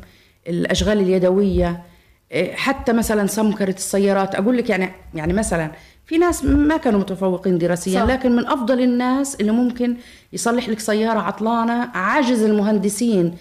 [0.47, 1.83] الأشغال اليدوية
[2.31, 4.35] إيه، حتى مثلا سمكرة السيارات.
[4.35, 5.71] أقول لك يعني يعني مثلا
[6.05, 8.07] في ناس ما كانوا متفوقين دراسيا صح.
[8.07, 9.97] لكن من أفضل الناس اللي ممكن
[10.33, 13.35] يصلح لك سيارة عطلانة عاجز المهندسين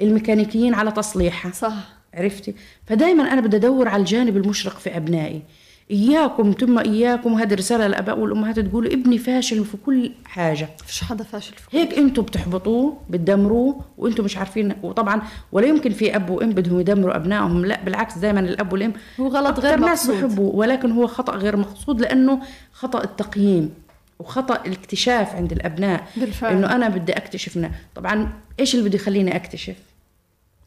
[0.00, 1.52] الميكانيكيين على تصليحها.
[1.52, 1.96] صح.
[2.14, 2.54] عرفتي؟
[2.86, 5.42] فدايما أنا بدي أدور على الجانب المشرق في أبنائي.
[5.90, 7.32] إياكم ثم إياكم.
[7.32, 10.68] وهذه رساله للاباء والامهات تقولوا ابني فاشل في كل حاجة.
[10.86, 14.74] فيش حدا فاشل في هيك أنتم بتحبطوه بتدمروه وأنتم مش عارفين.
[14.82, 15.22] وطبعا
[15.52, 19.60] ولا يمكن في أب وأم بدهم يدمروا أبنائهم لا بالعكس دائما الأب والأم هو غلط
[19.60, 20.24] غير ناس مقصود.
[20.24, 22.40] بحبوا ولكن هو خطأ غير مقصود لأنه
[22.72, 23.74] خطأ التقييم
[24.18, 26.06] وخطأ الاكتشاف عند الأبناء.
[26.16, 26.56] بالفعل.
[26.56, 29.76] إنه أنا بدي أكتشف طبعا إيش اللي بده يخليني أكتشف؟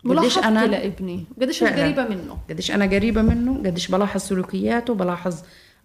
[0.06, 1.26] قديش أنا لابني.
[1.42, 2.38] قديش أنا قريبه منه.
[2.50, 5.36] قديش أنا قريبة منه قديش بلاحظ سلوكياته بلاحظ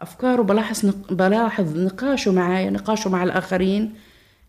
[0.00, 1.12] أفكاره بلاحظ نق...
[1.12, 3.94] بلاحظ نقاشه معي نقاشه مع الآخرين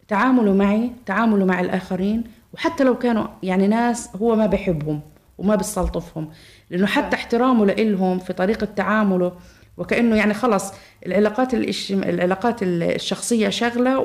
[0.07, 2.23] تعامله معي تعامله مع الآخرين
[2.53, 5.01] وحتى لو كانوا يعني ناس هو ما بحبهم
[5.37, 6.29] وما بيستلطفهم.
[6.69, 9.31] لأنه حتى احترامه لهم في طريقة تعامله
[9.77, 10.73] وكأنه يعني خلص
[11.05, 11.53] العلاقات
[11.93, 13.99] العلاقات الشخصية شغلة.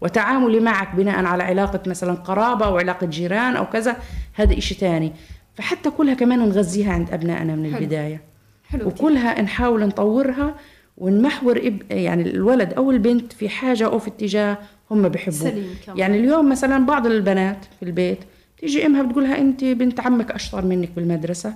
[0.00, 3.96] وتعاملي معك بناء على علاقة مثلا قرابة أو علاقة جيران أو كذا
[4.34, 5.12] هذا إشي تاني
[5.54, 7.78] فحتى كلها كمان نغذيها عند أبنائنا من حلو.
[7.78, 8.20] البداية
[8.68, 10.54] حلو وكلها نحاول نطورها
[10.98, 11.82] ونمحور إب...
[11.90, 14.58] يعني الولد أو البنت في حاجة أو في اتجاه
[14.90, 15.76] هم بيحبوه سليم.
[15.96, 18.18] يعني اليوم مثلا بعض البنات في البيت
[18.58, 21.54] تيجي أمها بتقولها انت بنت عمك أشطر منك بالمدرسة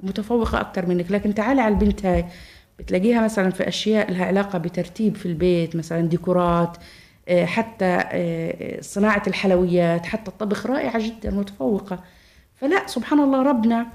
[0.00, 2.24] متفوقة أكثر منك لكن تعالي على البنت هاي
[2.82, 6.76] بتلاقيها مثلا في أشياء لها علاقة بترتيب في البيت مثلا ديكورات
[7.28, 11.98] آه، حتى آه، صناعة الحلويات حتى الطبخ رائعة جدا متفوقه
[12.60, 13.86] فلا سبحان الله ربنا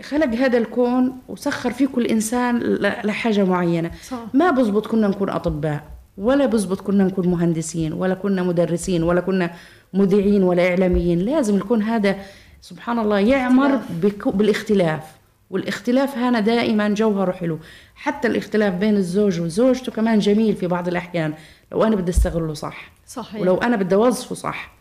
[0.00, 3.90] خلق هذا الكون وسخر فيه كل إنسان لحاجة معينة.
[4.08, 4.18] صح.
[4.34, 5.84] ما بزبط كنا نكون أطباء
[6.18, 9.50] ولا بزبط كنا نكون مهندسين ولا كنا مدرسين ولا كنا
[9.94, 11.18] مذيعين ولا إعلاميين.
[11.18, 12.16] لازم يكون هذا
[12.60, 13.80] سبحان الله يعمر
[14.26, 15.19] بالاختلاف.
[15.50, 17.58] والاختلاف هنا دائما جوهره حلو.
[17.94, 21.34] حتى الاختلاف بين الزوج وزوجته كمان جميل في بعض الأحيان.
[21.72, 22.92] لو أنا بدي أستغله صح.
[23.06, 23.40] صحيح.
[23.40, 24.72] ولو أنا بدي أوظفه صح.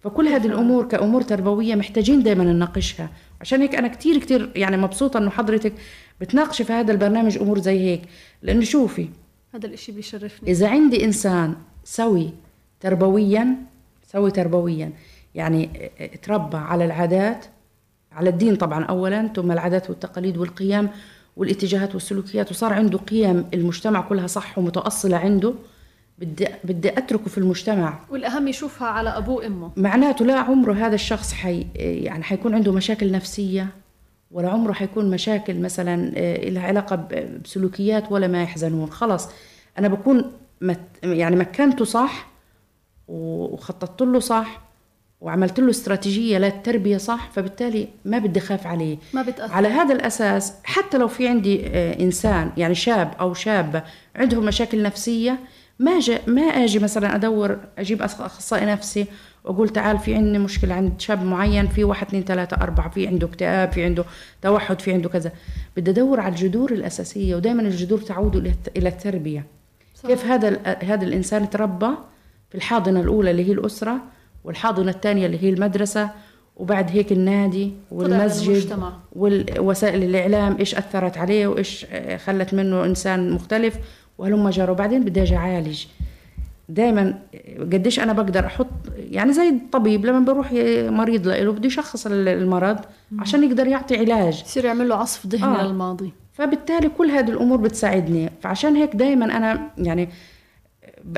[0.00, 3.10] فكل هذه الأمور كأمور تربوية محتاجين دائما نناقشها.
[3.40, 5.72] عشان هيك أنا كتير كتير يعني مبسوطة أنه حضرتك
[6.20, 8.02] بتناقشي في هذا البرنامج أمور زي هيك.
[8.42, 9.08] لأنه شوفي
[9.54, 10.50] هذا الإشي بيشرفني.
[10.50, 12.30] إذا عندي إنسان سوي
[12.80, 13.56] تربويا
[14.06, 14.92] سوي تربويا
[15.34, 15.90] يعني
[16.22, 17.46] تربى على العادات
[18.16, 20.88] على الدين طبعا اولا ثم العادات والتقاليد والقيم
[21.36, 22.50] والاتجاهات والسلوكيات.
[22.50, 25.54] وصار عنده قيم المجتمع كلها صح ومتأصلة عنده.
[26.18, 27.98] بدي بدي أتركه في المجتمع.
[28.10, 29.70] والأهم يشوفها على أبوه وأمه.
[29.76, 33.68] معناته لا عمره هذا الشخص حي يعني حيكون عنده مشاكل نفسية
[34.30, 37.08] ولا عمره حيكون مشاكل مثلا آه، لها علاقة
[37.44, 38.90] بسلوكيات ولا ما يحزنون.
[38.90, 39.28] خلص
[39.78, 42.28] أنا بكون مت يعني مكنته صح
[43.08, 44.65] وخططت له صح
[45.20, 49.54] وعملت له استراتيجية للتربيه صح فبالتالي ما بدي أخاف عليه ما بتأثر.
[49.54, 53.82] على هذا الأساس حتى لو في عندي آه، إنسان يعني شاب أو شابه
[54.16, 55.38] عندهم مشاكل نفسية
[55.78, 59.06] ما جا ما أجي مثلا أدور أجيب أخصائي نفسي
[59.44, 63.26] وأقول تعال في عندي مشكلة عند شاب معين في واحد اثنين ثلاثة أربعة في عنده
[63.26, 64.04] اكتئاب في عنده
[64.42, 65.32] توحد في عنده كذا
[65.76, 69.46] بدي أدور على الجذور الأساسية ودائما الجذور تعود إلى التربية
[69.94, 70.08] صح.
[70.08, 71.90] كيف هذا هذا الإنسان تربى
[72.48, 74.00] في الحاضنة الأولى اللي هي الأسرة
[74.46, 76.10] والحاضنة الثانية اللي هي المدرسة
[76.56, 78.78] وبعد هيك النادي والمسجد
[79.16, 81.86] ووسائل الإعلام إيش أثرت عليه وإيش
[82.24, 83.78] خلت منه إنسان مختلف
[84.18, 85.84] وهلم جرى وبعدين بدي أجي أعالج.
[86.68, 87.18] دائما
[87.60, 88.66] قديش أنا بقدر أحط
[89.10, 90.52] يعني زي الطبيب لما بروح
[90.90, 92.78] مريض له بده يشخص المرض
[93.18, 94.42] عشان يقدر يعطي علاج.
[94.46, 95.66] يصير يعمل له عصف ذهني آه.
[95.66, 96.12] للماضي.
[96.32, 98.30] فبالتالي كل هذه الأمور بتساعدني.
[98.40, 100.08] فعشان هيك دائما أنا يعني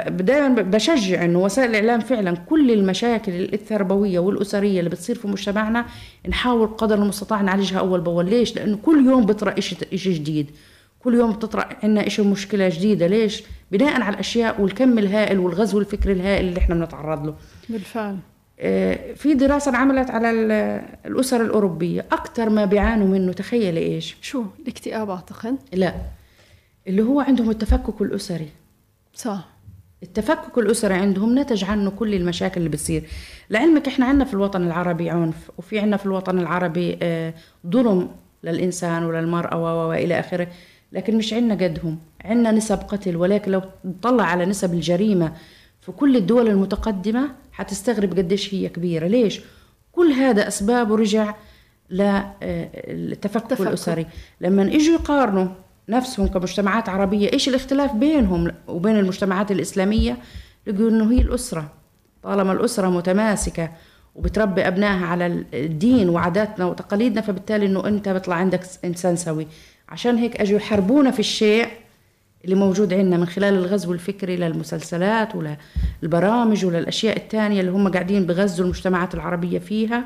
[0.08, 5.86] دائما بشجع إنه وسائل الإعلام فعلا كل المشاكل التربوية والأسرية اللي بتصير في مجتمعنا
[6.28, 8.30] نحاول قدر المستطاع نعالجها أول بأول.
[8.30, 10.50] ليش؟ لأنه كل يوم بيطرا شيء شيء جديد.
[10.98, 13.06] كل يوم بتطرأ عندنا شيء مشكلة جديدة.
[13.06, 17.34] ليش؟ بناء على الأشياء والكم الهائل والغزو الفكري الهائل اللي إحنا بنتعرض له.
[17.68, 18.16] بالفعل.
[18.60, 20.30] آه، في دراسة انعملت على
[21.06, 23.32] الأسر الأوروبية أكثر ما بيعانوا منه.
[23.32, 25.94] تخيلي إيش؟ شو؟ الاكتئاب أعتقد؟ لا.
[26.86, 28.48] اللي هو عندهم التفكك الأسري.
[29.14, 29.57] صح.
[30.02, 33.04] التفكك الأسري عندهم نتج عنه كل المشاكل اللي بتصير.
[33.50, 37.34] لعلمك إحنا عندنا في الوطن العربي عنف وفي عندنا في الوطن العربي آه،
[37.66, 38.08] ظلم
[38.44, 40.48] للإنسان وللمرأة وإلى آخره.
[40.92, 41.98] لكن مش عندنا قدهم.
[42.24, 45.32] عندنا نسب قتل ولكن لو نطلع على نسب الجريمة
[45.80, 49.06] في كل الدول المتقدمة حتستغرب قديش هي كبيرة.
[49.06, 49.40] ليش؟
[49.92, 51.34] كل هذا أسبابه رجع
[51.90, 54.06] للتفكك آه، الأسري.
[54.40, 55.48] لما اجوا يقارنوا
[55.88, 60.16] نفسهم كمجتمعات عربية إيش الاختلاف بينهم وبين المجتمعات الإسلامية؟
[60.66, 61.72] لقوا إنه هي الأسرة.
[62.22, 63.70] طالما الأسرة متماسكة
[64.14, 69.46] وبتربي أبنائها على الدين وعاداتنا وتقاليدنا فبالتالي إنه أنت بيطلع عندك إنسان سوي.
[69.88, 71.68] عشان هيك أجوا يحاربونا في الشيء
[72.44, 75.28] اللي موجود عندنا من خلال الغزو الفكري للمسلسلات
[76.02, 80.04] وللبرامج وللأشياء الثانية اللي هم قاعدين بغزوا المجتمعات العربية فيها.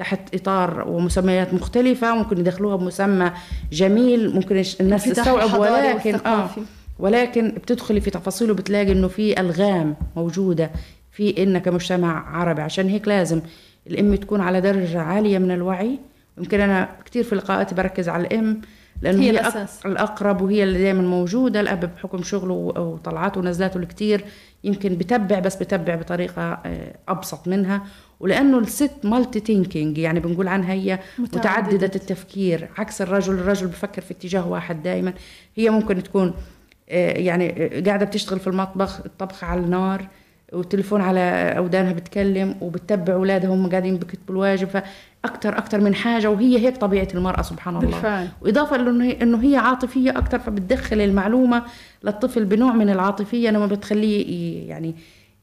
[0.00, 3.32] تحت إطار ومسميات مختلفة ممكن يدخلوها بمسمى
[3.72, 6.50] جميل ممكن الناس تستوعب ولكن آه
[6.98, 10.70] ولكن بتدخلي في تفاصيله بتلاقي إنه في ألغام موجودة
[11.10, 12.62] في إن كمجتمع عربي.
[12.62, 13.40] عشان هيك لازم
[13.86, 15.98] الأم تكون على درجة عالية من الوعي.
[16.38, 18.60] يمكن أنا كثير في لقاءاتي بركز على الأم
[19.02, 19.86] لأنه هي, هي الأساس.
[19.86, 21.60] الأقرب وهي اللي دائما موجودة.
[21.60, 24.24] الأب بحكم شغله وطلعاته ونزلاته الكثير
[24.64, 27.82] يمكن بتبع بس بتبع بطريقة آه، أبسط منها.
[28.20, 34.02] ولأنه الست مالتي ثينكينج يعني بنقول عنها هي متعددة, متعددة التفكير عكس الرجل الرجل بفكر
[34.02, 35.12] في اتجاه واحد دائما
[35.56, 36.34] هي ممكن تكون
[36.90, 40.08] آه، يعني آه، قاعدة بتشتغل في المطبخ الطبخ على النار
[40.52, 44.68] والتليفون على أودانها بتكلم وبتتبع أولادها هم قاعدين بكتبوا الواجب.
[44.68, 47.86] فاكثر أكثر من حاجة وهي هيك طبيعة المرأة سبحان الله.
[47.86, 48.28] بالفعل.
[48.40, 51.62] وإضافة لأنه إنه هي عاطفية أكثر فبتدخل المعلومة
[52.04, 54.94] للطفل بنوع من العاطفية لما بتخليه يعني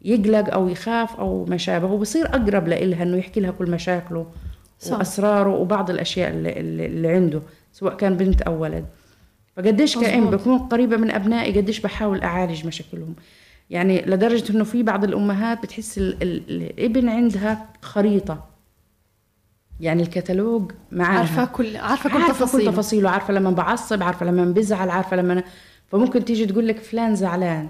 [0.07, 4.25] يقلق أو يخاف أو ما شابه وبصير أقرب لإلها إنه يحكي لها كل مشاكله
[4.79, 4.97] صح.
[4.97, 7.41] وأسراره وبعض الأشياء اللي, اللي عنده
[7.71, 8.85] سواء كان بنت أو ولد.
[9.57, 13.15] فقديش كأم بكون قريبة من أبنائي قديش بحاول أعالج مشاكلهم.
[13.69, 18.45] يعني لدرجة إنه في بعض الأمهات بتحس ال ال الإبن عندها خريطة.
[19.79, 22.65] يعني الكتالوج معاها عارفة كل عارفة كل عارفة تفاصيله.
[22.65, 23.09] كل تفاصيله.
[23.09, 25.43] عارفة لما بعصب عارفة لما بزعل عارفة لما
[25.87, 27.69] فممكن تيجي تقول لك فلان زعلان.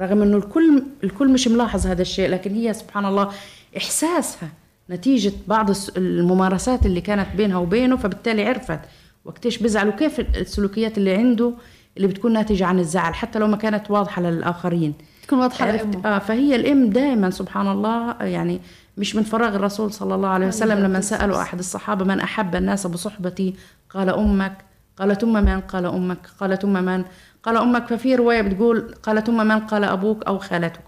[0.00, 3.28] رغم إنه الكل الكل مش ملاحظ هذا الشيء لكن هي سبحان الله
[3.76, 4.48] إحساسها
[4.90, 8.80] نتيجة بعض الممارسات اللي كانت بينها وبينه فبالتالي عرفت
[9.24, 11.52] وقتيش بزعل وكيف السلوكيات اللي عنده
[11.96, 14.94] اللي بتكون ناتجة عن الزعل حتى لو ما كانت واضحة للآخرين.
[15.26, 18.60] تكون واضحة عرفت؟ آه فهي الأم دائما سبحان الله يعني
[18.96, 22.86] مش من فراغ الرسول صلى الله عليه وسلم لما سألوا أحد الصحابة من أحب الناس
[22.86, 23.54] بصحبتي؟
[23.90, 24.64] قال أمك.
[24.98, 27.04] قال ثم من؟ قال أمك قال ثم من؟
[27.48, 30.80] قال أمك ففي رواية بتقول قال ثم من؟ قال أبوك أو خالتك.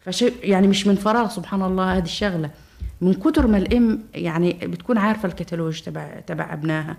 [0.00, 2.50] فشيء يعني مش من فراغ سبحان الله هذه الشغلة.
[3.00, 6.96] من كتر ما الأم يعني بتكون عارفة الكتالوج تبع تبع أبنائها.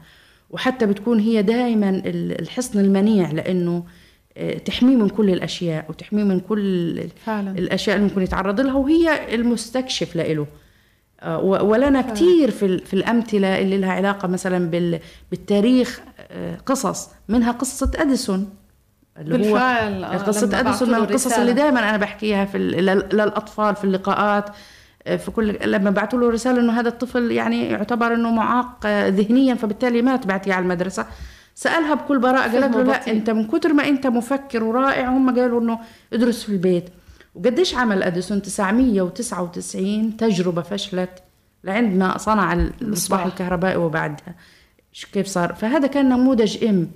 [0.50, 3.84] وحتى بتكون هي دائما الحصن المنيع لأنه
[4.38, 7.52] آه، تحميه من كل الأشياء وتحميه من كل فعلا.
[7.52, 10.48] الأشياء اللي ممكن يتعرض لها وهي المستكشف لإله.
[11.22, 14.70] آه، ولنا كثير في في الأمثلة اللي لها علاقة مثلا
[15.32, 17.10] بالتاريخ آه، قصص.
[17.30, 18.50] منها قصة أديسون.
[19.18, 24.50] اللي بالفعل هو قصه أديسون من القصص اللي دائما أنا بحكيها في للأطفال في اللقاءات
[25.06, 30.02] في كل لما بعثوا له رسالة إنه هذا الطفل يعني يعتبر إنه معاق ذهنيا فبالتالي
[30.02, 31.06] ما تبعتيه على المدرسة.
[31.56, 35.62] سألها بكل براءة قالت له لا أنت من كثر ما أنت مفكر ورائع هم قالوا
[35.62, 35.80] إنه
[36.14, 36.90] ادرس في البيت.
[37.36, 41.24] وقديش عمل أديسون؟ 999 تجربة فشلت
[41.64, 44.36] لعند ما صنع المصباح الكهربائي وبعدها.
[45.14, 46.88] كيف صار؟ فهذا كان نموذج إم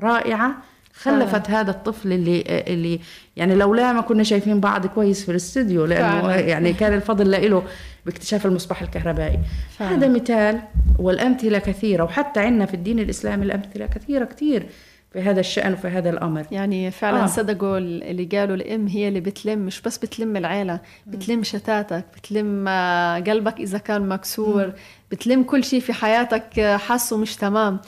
[0.00, 0.56] رائعة.
[1.00, 3.00] خلفت هذا الطفل اللي اللي
[3.36, 6.40] يعني لولا ما كنا شايفين بعض كويس في الاستوديو لأنه فعلا.
[6.40, 7.62] يعني كان الفضل له
[8.06, 9.38] باكتشاف المصباح الكهربائي
[9.78, 9.96] فعلا.
[9.96, 10.60] هذا مثال
[10.98, 14.66] والأمثلة كثيرة وحتى عندنا في الدين الإسلامي الأمثلة كثيرة كثير
[15.12, 17.26] في هذا الشأن وفي هذا الأمر يعني فعلا آه.
[17.26, 23.20] صدقوا اللي قالوا الأم هي اللي بتلم مش بس بتلم العيلة بتلم شتاتك بتلم آه،
[23.20, 24.72] قلبك إذا كان مكسور
[25.10, 27.80] بتلم كل شيء في حياتك حاسه مش تمام.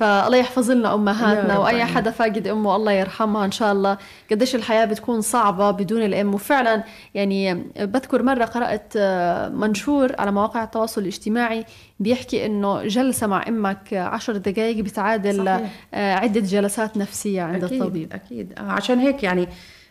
[0.00, 3.98] فالله يحفظ لنا أمهاتنا وأي حدا فاقد أمه الله يرحمها إن شاء الله.
[4.30, 6.34] قديش الحياة بتكون صعبة بدون الأم.
[6.34, 6.84] وفعلا
[7.14, 11.64] يعني بذكر مرة قرأت آه، منشور على مواقع التواصل الاجتماعي
[12.00, 15.70] بيحكي إنه جلسة مع أمك عشر دقائق بتعادل صحيح.
[15.94, 18.12] آه، عدة جلسات نفسية عند أكيد الطبيب.
[18.12, 18.52] أكيد.
[18.58, 19.48] آه، عشان هيك يعني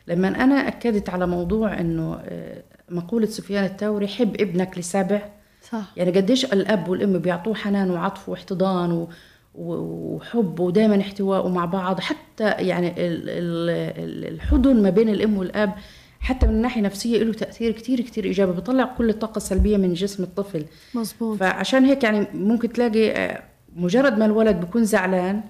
[0.08, 2.20] لما أنا أكدت على موضوع إنه
[2.90, 5.22] مقولة سفيان الثوري حب ابنك لسبع.
[5.72, 5.92] صح.
[5.98, 9.08] يعني قديش الأب والأم بيعطوه حنان وعطف واحتضان و
[9.56, 12.00] وحب ودائما احتواء مع بعض.
[12.00, 12.94] حتى يعني
[14.28, 15.74] الحضن ما بين الأم والأب
[16.20, 20.24] حتى من ناحية نفسية له تأثير كتير كتير إيجابي بيطلع كل الطاقة السلبية من جسم
[20.24, 20.66] الطفل.
[20.94, 23.44] مزبوط فعشان هيك يعني ممكن تلاقي آه،
[23.76, 25.42] مجرد ما الولد بيكون زعلان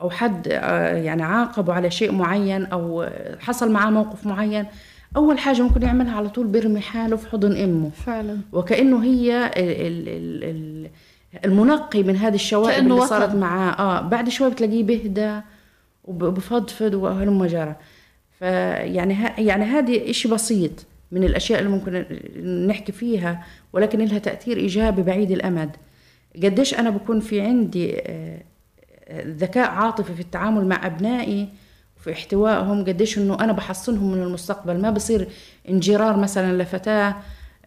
[0.00, 3.06] أو حد آه، يعني عاقبه على شيء معين أو
[3.38, 4.66] حصل معاه موقف معين
[5.16, 7.90] أول حاجة ممكن يعملها على طول بيرمي حاله في حضن أمه.
[7.90, 8.38] فعلا.
[8.52, 9.50] وكأنه هي
[11.44, 13.70] المنقي من هذه الشوائب اللي صارت معاه.
[13.70, 15.40] آه بعد شوي بتلاقيه بهدى
[16.04, 17.76] وبفضفض وهلم جرى
[18.38, 22.04] فيعني يعني هذه شيء بسيط من الأشياء اللي ممكن
[22.66, 25.70] نحكي فيها ولكن لها تأثير إيجابي بعيد الأمد.
[26.36, 28.42] قديش أنا بكون في عندي آه،
[29.26, 31.48] ذكاء عاطفي في التعامل مع أبنائي
[32.00, 34.80] في احتوائهم قديش إنه أنا بحصنهم من المستقبل.
[34.80, 35.28] ما بصير
[35.68, 37.16] انجرار مثلا لفتاة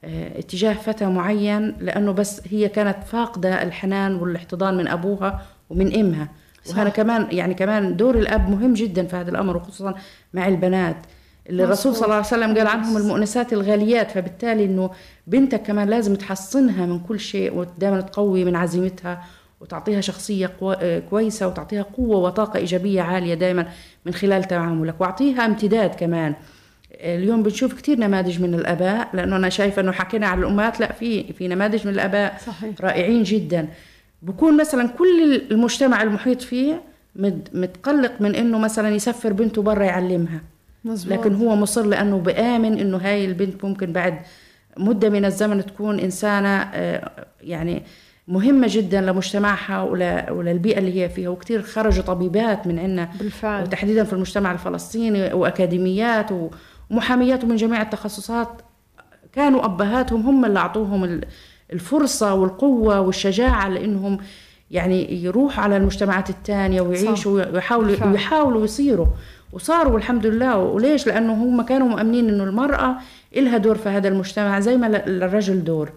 [0.03, 6.27] آه اتجاه فتى معين لأنه بس هي كانت فاقدة الحنان والاحتضان من أبوها ومن إمها.
[6.69, 9.95] وهذا كمان يعني كمان دور الأب مهم جدا في هذا الأمر وخصوصا
[10.33, 10.95] مع البنات.
[11.49, 14.89] اللي الرسول صلى الله عليه وسلم قال عنهم المؤنسات الغاليات فبالتالي إنه
[15.27, 19.23] بنتك كمان لازم تحصنها من كل شيء ودائما تقوي من عزيمتها.
[19.61, 20.51] وتعطيها شخصية
[21.09, 23.67] كويسة وتعطيها قوة وطاقة إيجابية عالية دائما
[24.05, 26.35] من خلال تعاملك واعطيها امتداد كمان
[26.91, 31.33] اليوم بنشوف كثير نماذج من الآباء لأنه أنا شايفة أنه حكينا على الأمهات لا في
[31.33, 32.75] في نماذج من الآباء صحيح.
[32.81, 33.67] رائعين جدا
[34.21, 36.81] بكون مثلا كل المجتمع المحيط فيه
[37.53, 40.41] متقلق من إنه مثلا يسفر بنته برا يعلمها
[40.85, 41.19] مزبوط.
[41.19, 44.19] لكن هو مصر لأنه بآمن إنه هاي البنت ممكن بعد
[44.77, 47.83] مدة من الزمن تكون إنسانة آه، يعني
[48.31, 49.81] مهمة جدا لمجتمعها
[50.31, 53.63] وللبيئة اللي هي فيها وكثير خرجوا طبيبات من عندنا بالفعل.
[53.63, 56.29] وتحديدا في المجتمع الفلسطيني وأكاديميات
[56.91, 58.61] ومحاميات من جميع التخصصات
[59.33, 61.21] كانوا أبهاتهم هم اللي أعطوهم
[61.73, 64.17] الفرصة والقوة والشجاعة لإنهم
[64.71, 69.07] يعني يروحوا على المجتمعات الثانية ويعيشوا ويحاولوا ويحاولوا يصيروا.
[69.51, 70.57] وصاروا الحمد لله.
[70.57, 72.95] وليش؟ لأنه هم كانوا مؤمنين إنه المرأة
[73.35, 75.91] إلها دور في هذا المجتمع زي ما للرجل دور.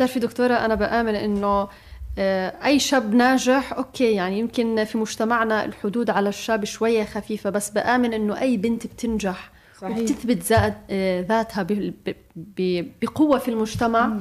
[0.00, 1.68] بتعرفي دكتورة أنا بآمن إنه
[2.18, 7.70] آه، أي شاب ناجح أوكي يعني يمكن في مجتمعنا الحدود على الشاب شوية خفيفة بس
[7.70, 9.98] بآمن إنه أي بنت بتنجح صحيح.
[9.98, 10.52] وبتثبت
[10.90, 11.66] آه، ذاتها
[13.02, 14.20] بقوة في المجتمع مم.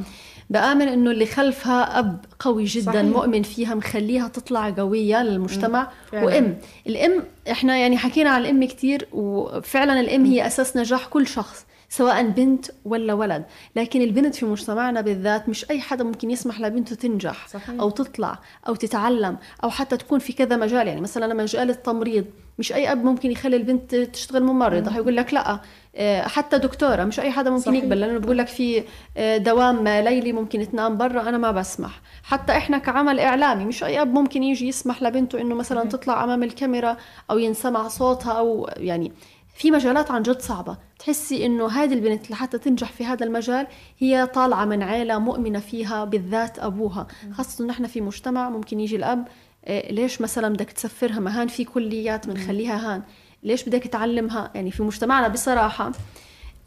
[0.50, 3.04] بآمن إنه اللي خلفها أب قوي جدا صحيح.
[3.04, 6.24] مؤمن فيها مخليها تطلع قوية للمجتمع مم.
[6.24, 6.58] وأم
[6.88, 12.28] الأم إحنا يعني حكينا عن الأم كتير وفعلا الأم هي أساس نجاح كل شخص سواء
[12.30, 13.44] بنت ولا ولد.
[13.76, 17.80] لكن البنت في مجتمعنا بالذات مش أي حدا ممكن يسمح لبنته تنجح صحيح.
[17.80, 20.88] أو تطلع أو تتعلم أو حتى تكون في كذا مجال.
[20.88, 22.26] يعني مثلا مجال التمريض
[22.60, 24.88] مش أي أب ممكن يخلي البنت تشتغل ممرض.
[24.88, 25.60] رح يقول لك لا
[25.96, 27.84] آه، حتى دكتورة مش أي حدا ممكن صحيح.
[27.84, 28.00] يقبل.
[28.00, 28.84] لأنه بقول لك في
[29.18, 32.02] آه، دوام ليلي ممكن تنام برا أنا ما بسمح.
[32.24, 36.44] حتى إحنا كعمل إعلامي مش أي أب ممكن يجي يسمح لبنته إنه مثلا تطلع أمام
[36.44, 36.98] الكاميرا
[37.32, 39.12] أو ينسمع صوتها أو يعني
[39.60, 40.78] في مجالات عن جد صعبة.
[41.00, 46.06] تحسي إنه هذه البنت لحتى تنجح في هذا المجال هي طالعة من عيلة مؤمنة فيها
[46.06, 47.08] بالذات أبوها.
[47.32, 49.28] خاصة إحنا في مجتمع ممكن يجي الأب
[49.66, 53.04] آه، ليش مثلا بدك تسفرها؟ ما هان في كليات بنخليها هان.
[53.44, 55.92] ليش بدك تعلمها؟ يعني في مجتمعنا بصراحة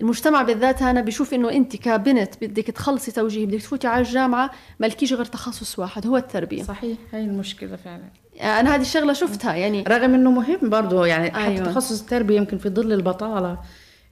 [0.03, 4.51] المجتمع بالذات أنا بشوف إنه أنت كبنت بدك تخلصي توجيه بدك تفوتي على الجامعة
[4.81, 8.03] مالكيش غير تخصص واحد هو التربية صحيح هاي المشكلة فعلا
[8.41, 11.57] أنا هذه الشغلة شفتها يعني رغم إنه مهم برضه يعني أيوة.
[11.57, 13.59] حتى تخصص التربية يمكن في ظل البطالة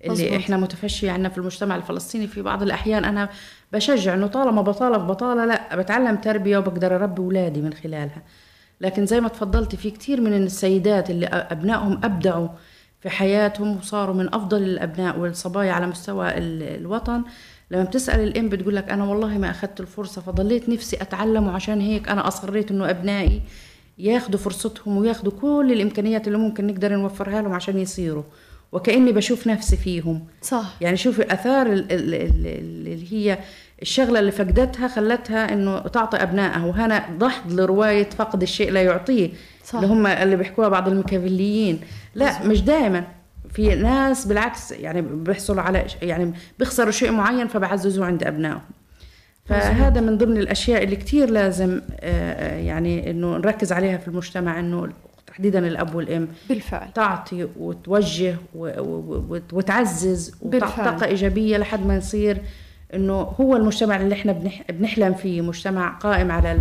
[0.04, 0.32] اللي مزبوط.
[0.32, 3.28] إحنا متفشية عندنا في المجتمع الفلسطيني في بعض الأحيان أنا
[3.72, 8.22] بشجع إنه طالما بطالة في بطالة لا بتعلم تربية وبقدر أربي أولادي من خلالها
[8.80, 12.48] لكن زي ما تفضلتي في كثير من السيدات اللي أبنائهم أبدعوا
[13.00, 17.22] في حياتهم وصاروا من أفضل الأبناء والصبايا على مستوى الوطن.
[17.70, 22.08] لما بتسأل الأم بتقول لك أنا والله ما أخذت الفرصة فضليت نفسي اتعلم وعشان هيك
[22.08, 23.42] أنا أصريت إنه أبنائي
[23.98, 28.22] ياخذوا فرصتهم وياخذوا كل الإمكانيات اللي ممكن نقدر نوفرها لهم عشان يصيروا.
[28.72, 30.24] وكأني بشوف نفسي فيهم.
[30.42, 30.76] صح.
[30.80, 33.38] يعني شوفي آثار اللي هي
[33.82, 39.30] الشغلة اللي فقدتها خلتها إنه تعطي أبنائها وهنا ضحض لرواية فقد الشيء لا يعطيه
[39.64, 39.74] صح.
[39.74, 41.80] اللي هم اللي بيحكوها بعض المكافليين
[42.14, 42.46] لا مزبوط.
[42.46, 43.04] مش دائما
[43.50, 48.60] في ناس بالعكس يعني بيحصلوا على يعني بيخسروا شيء معين فبعززوه عند أبنائهم.
[49.44, 54.88] فهذا من ضمن الأشياء اللي كثير لازم آه، يعني إنه نركز عليها في المجتمع إنه
[55.26, 56.92] تحديدا الأب والأم بالفعل.
[56.92, 58.36] تعطي وتوجه
[59.52, 62.42] وتعزز وتعطي طاقة إيجابية لحد ما نصير
[62.94, 64.32] إنه هو المجتمع اللي إحنا
[64.68, 66.58] بنحلم فيه مجتمع قائم على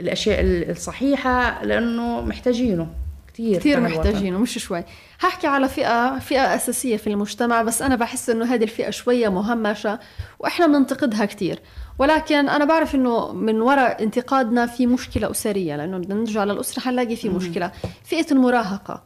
[0.00, 2.88] الأشياء الصحيحة لأنه محتاجينه
[3.34, 4.84] كثير كثير محتاجينه مش شوي.
[5.20, 9.98] هحكي على فئة فئة أساسية في المجتمع بس أنا بحس إنه هذه الفئة شوية مهمشة
[10.38, 11.58] وإحنا بننتقدها كثير
[11.98, 17.16] ولكن أنا بعرف إنه من وراء انتقادنا في مشكلة أسرية لأنه بدنا نرجع للأسرة حنلاقي
[17.16, 17.72] في مشكلة.
[18.04, 19.02] فئة المراهقة.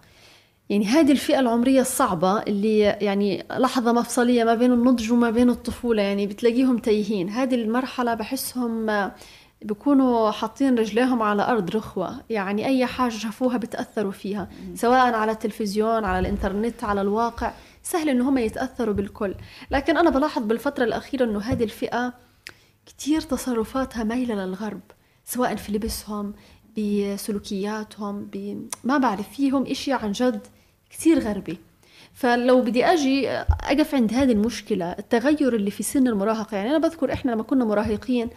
[0.70, 6.02] يعني هذه الفئة العمرية الصعبة اللي يعني لحظة مفصلية ما بين النضج وما بين الطفولة
[6.02, 7.28] يعني بتلاقيهم تايهين.
[7.28, 9.10] هذه المرحلة بحسهم
[9.62, 16.04] بيكونوا حاطين رجليهم على أرض رخوة يعني أي حاجة شافوها بتأثروا فيها سواء على التلفزيون
[16.04, 17.52] على الإنترنت على الواقع.
[17.82, 19.34] سهل إن هم يتأثروا بالكل.
[19.70, 22.12] لكن أنا بلاحظ بالفترة الأخيرة إنه هذه الفئة
[22.86, 24.80] كتير تصرفاتها مايلة للغرب
[25.24, 26.34] سواء في لبسهم
[26.78, 28.64] بسلوكياتهم ب...
[28.84, 30.40] ما بعرف فيهم إشي عن جد
[30.90, 31.58] كثير غربي.
[32.14, 37.12] فلو بدي أجي أقف عند هذه المشكلة التغير اللي في سن المراهقة يعني أنا بذكر
[37.12, 38.30] إحنا لما كنا مراهقين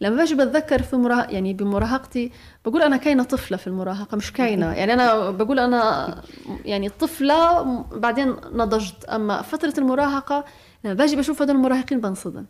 [0.00, 2.32] لما باجي بتذكر في مراهق يعني بمراهقتي
[2.64, 4.72] بقول أنا كاينة طفلة في المراهقة مش كاينة.
[4.78, 6.22] يعني أنا بقول أنا
[6.64, 9.04] يعني طفلة بعدين نضجت.
[9.04, 10.44] أما فترة المراهقة
[10.84, 12.44] لما باجي بشوف هذول المراهقين بنصدم.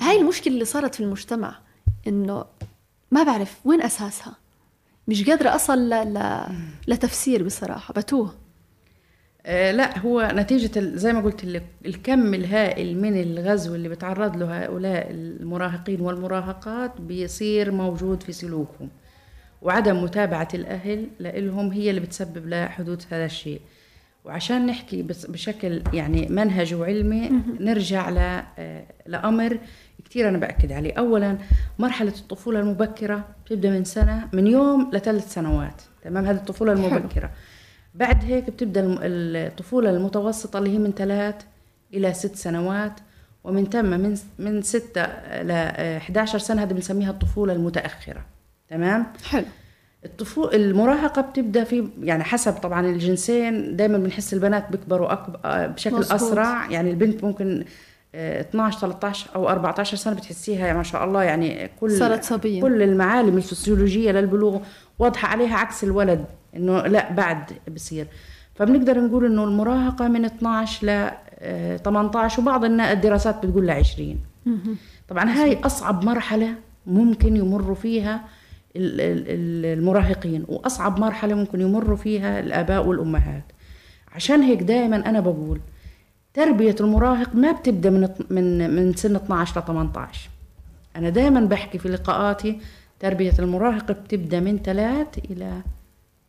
[0.00, 1.58] هاي المشكلة اللي صارت في المجتمع
[2.06, 2.44] إنه
[3.10, 4.34] ما بعرف وين أساسها.
[5.08, 6.14] مش قادرة أصل ل...
[6.14, 6.46] ل...
[6.88, 7.94] لتفسير بصراحة.
[7.94, 8.34] بتوه.
[9.50, 14.64] آه لا هو نتيجة زي ما قلت لك الكم الهائل من الغزو اللي بتعرض له
[14.64, 18.88] هؤلاء المراهقين والمراهقات بيصير موجود في سلوكهم.
[19.62, 23.60] وعدم متابعة الأهل لهم هي اللي بتسبب لحدوث هذا الشيء.
[24.24, 27.30] وعشان نحكي بشكل يعني منهج وعلمي
[27.60, 28.10] نرجع
[28.58, 29.58] آه، لأمر
[30.04, 30.92] كثير أنا بأكد عليه.
[30.92, 31.38] أولا
[31.78, 35.82] مرحلة الطفولة المبكرة بتبدأ من سنة من يوم لثلاث سنوات.
[36.02, 37.26] تمام؟ هذه الطفولة المبكرة.
[37.26, 37.30] حلو.
[37.94, 41.34] بعد هيك بتبدأ الطفولة المتوسطة اللي هي من ثلاث
[41.94, 42.92] إلى ست سنوات
[43.44, 45.02] ومن ثم من من ستة
[45.42, 48.24] ل 11 سنة هذه بنسميها الطفولة المتأخرة
[48.68, 49.44] تمام؟ حلو.
[50.04, 56.12] الطفولة المراهقة بتبدأ في يعني حسب طبعا الجنسين دايما بنحس البنات بيكبروا أكبر بشكل مصبوط.
[56.22, 57.64] أسرع يعني البنت ممكن
[58.14, 62.62] 12 13 أو 14 سنة بتحسيها ما شاء الله يعني كل صارت صبية.
[62.62, 64.60] كل المعالم الفسيولوجية للبلوغ
[65.00, 66.24] واضحة عليها عكس الولد
[66.56, 68.06] إنه لا بعد بصير.
[68.54, 71.10] فبنقدر نقول إنه المراهقة من 12 ل
[71.84, 74.18] 18 آه، وبعض الدراسات بتقول ل 20
[75.08, 76.54] طبعا هاي أصعب مرحلة
[76.86, 78.24] ممكن يمروا فيها
[78.76, 83.44] المراهقين وأصعب مرحلة ممكن يمروا فيها الآباء والأمهات.
[84.14, 85.60] عشان هيك دائما أنا بقول
[86.34, 90.30] تربية المراهق ما بتبدأ من من من سن 12 ل 18
[90.96, 92.60] أنا دائما بحكي في لقاءاتي
[93.00, 95.60] تربية المراهق بتبدأ من ثلاث إلى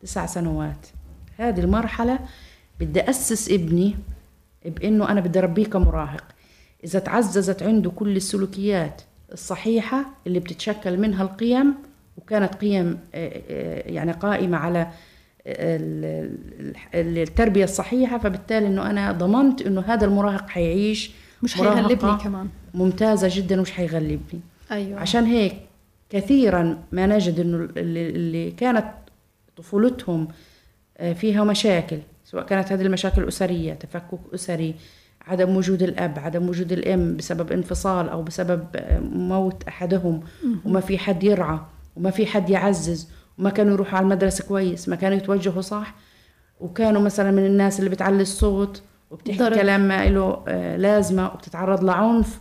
[0.00, 0.86] تسع سنوات.
[1.38, 2.18] هذه المرحلة
[2.80, 3.96] بدي أسس ابني
[4.64, 6.24] بإنه أنا بدي أربيه كمراهق.
[6.84, 9.02] إذا تعززت عنده كل السلوكيات
[9.32, 11.74] الصحيحة اللي بتتشكل منها القيم
[12.16, 14.88] وكانت قيم آه، آه، يعني قائمة على
[16.94, 21.10] التربية الصحيحة فبالتالي إنه أنا ضمنت إنه هذا المراهق حيعيش
[21.42, 22.48] مش حيغلبني كمان.
[22.74, 24.40] ممتازة جدا ومش حيغلبني.
[24.70, 25.00] أيوه.
[25.00, 25.54] عشان هيك
[26.12, 28.86] كثيرا ما نجد إنه اللي كانت
[29.56, 30.28] طفولتهم
[30.98, 34.74] آه، فيها مشاكل سواء كانت هذه المشاكل الأسرية تفكك أسري
[35.26, 40.20] عدم وجود الأب عدم وجود الأم بسبب انفصال أو بسبب آه، موت أحدهم.
[40.64, 41.58] وما في حد يرعى
[41.96, 43.08] وما في حد يعزز
[43.38, 45.94] وما كانوا يروحوا على المدرسة كويس ما كانوا يتوجهوا صح.
[46.60, 49.54] وكانوا مثلا من الناس اللي بتعلي الصوت وبتحكي ضرب.
[49.54, 52.40] كلام ما له آه، لازمة وبتتعرض لعنف.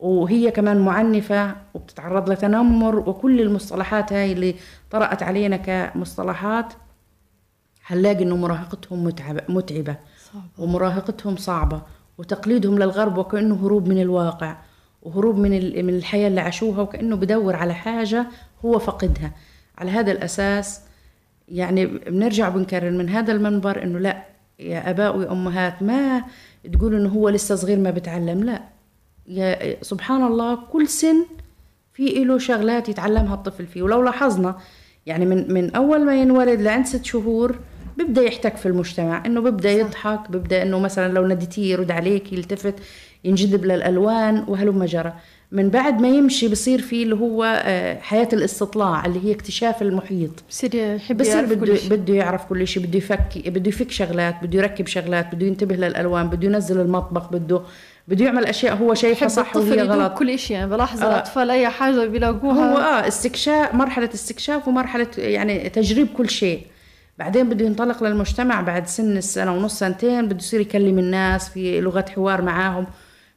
[0.00, 4.54] وهي كمان معنفة وبتتعرض لتنمر وكل المصطلحات هاي اللي
[4.90, 6.72] طرأت علينا كمصطلحات
[7.86, 9.96] هنلاقي إنه مراهقتهم متعبة, متعبة
[10.32, 10.44] صعبة.
[10.58, 11.82] ومراهقتهم صعبة
[12.18, 14.56] وتقليدهم للغرب وكأنه هروب من الواقع
[15.02, 15.50] وهروب من
[15.86, 18.26] من الحياة اللي عاشوها وكأنه بدور على حاجة
[18.64, 19.32] هو فقدها
[19.78, 20.80] على هذا الأساس
[21.48, 24.24] يعني بنرجع بنكرر من هذا المنبر إنه لا
[24.58, 26.24] يا آباء وأمهات ما
[26.72, 28.62] تقولوا إنه هو لسه صغير ما بتعلم لا
[29.28, 31.24] يا سبحان الله كل سن
[31.94, 33.82] في له شغلات يتعلمها الطفل فيه.
[33.82, 34.56] ولو لاحظنا
[35.06, 37.58] يعني من من أول ما ينولد لعند ست شهور
[37.98, 42.74] بيبدأ يحتك في المجتمع إنه بيبدأ يضحك بيبدأ إنه مثلا لو نديتيه يرد عليك يلتفت
[43.24, 45.12] ينجذب للألوان وهلم جرى
[45.52, 50.30] من بعد ما يمشي بصير في اللي هو آه، حياة الاستطلاع اللي هي اكتشاف المحيط.
[50.50, 54.86] بصير يحب بصير بده بده يعرف كل شيء بده يفك بده يفك شغلات بده يركب
[54.86, 57.60] شغلات بده ينتبه للألوان بده ينزل المطبخ بده
[58.08, 60.18] بده يعمل أشياء هو شايفها صح وهي غلط.
[60.18, 61.08] كل شيء يعني بلاحظ آه.
[61.08, 62.72] الاطفال أي حاجة بيلاقوها.
[62.72, 66.66] هو آه استكشاف مرحلة استكشاف ومرحلة يعني تجريب كل شيء.
[67.18, 72.04] بعدين بده ينطلق للمجتمع بعد سن السنة ونص سنتين بده يصير يكلم الناس في لغه
[72.14, 72.86] حوار معاهم.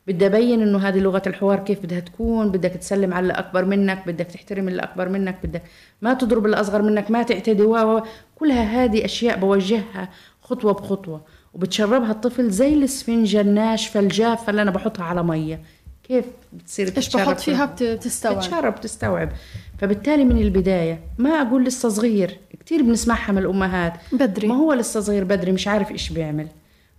[0.07, 4.25] بدي أبين إنه هذه لغة الحوار كيف بدها تكون بدك تسلم على الاكبر منك بدك
[4.25, 5.61] تحترم اللي أكبر منك بدك
[6.01, 8.03] ما تضرب الاصغر منك ما تعتدي و.
[8.35, 10.09] كلها هذه أشياء بوجهها
[10.41, 11.21] خطوة بخطوة.
[11.53, 15.59] وبتشربها الطفل زي الاسفنجة الناشفه الجافه اللي أنا بحطها على مية.
[16.03, 18.37] كيف بتصير إيش بحط فيها؟ بتستوعب.
[18.37, 19.29] بتشرب بتستوعب.
[19.77, 23.93] فبالتالي من البداية ما أقول لسه صغير كثير بنسمعها من الأمهات.
[24.11, 24.47] بدري.
[24.47, 26.47] ما هو لسه صغير بدري مش عارف إيش بيعمل.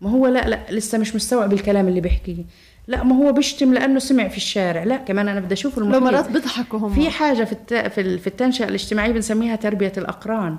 [0.00, 2.44] ما هو لا لا لسه مش مستوعب الكلام اللي بيحكيه
[2.86, 4.84] لا ما هو بيشتم لأنه سمع في الشارع.
[4.84, 6.94] لا كمان أنا بدي أشوف المحيط لو مرات بيضحكوا هم.
[6.94, 7.74] في حاجة في الت...
[7.74, 10.56] في, في التنشئة الاجتماعية بنسميها تربية الأقران.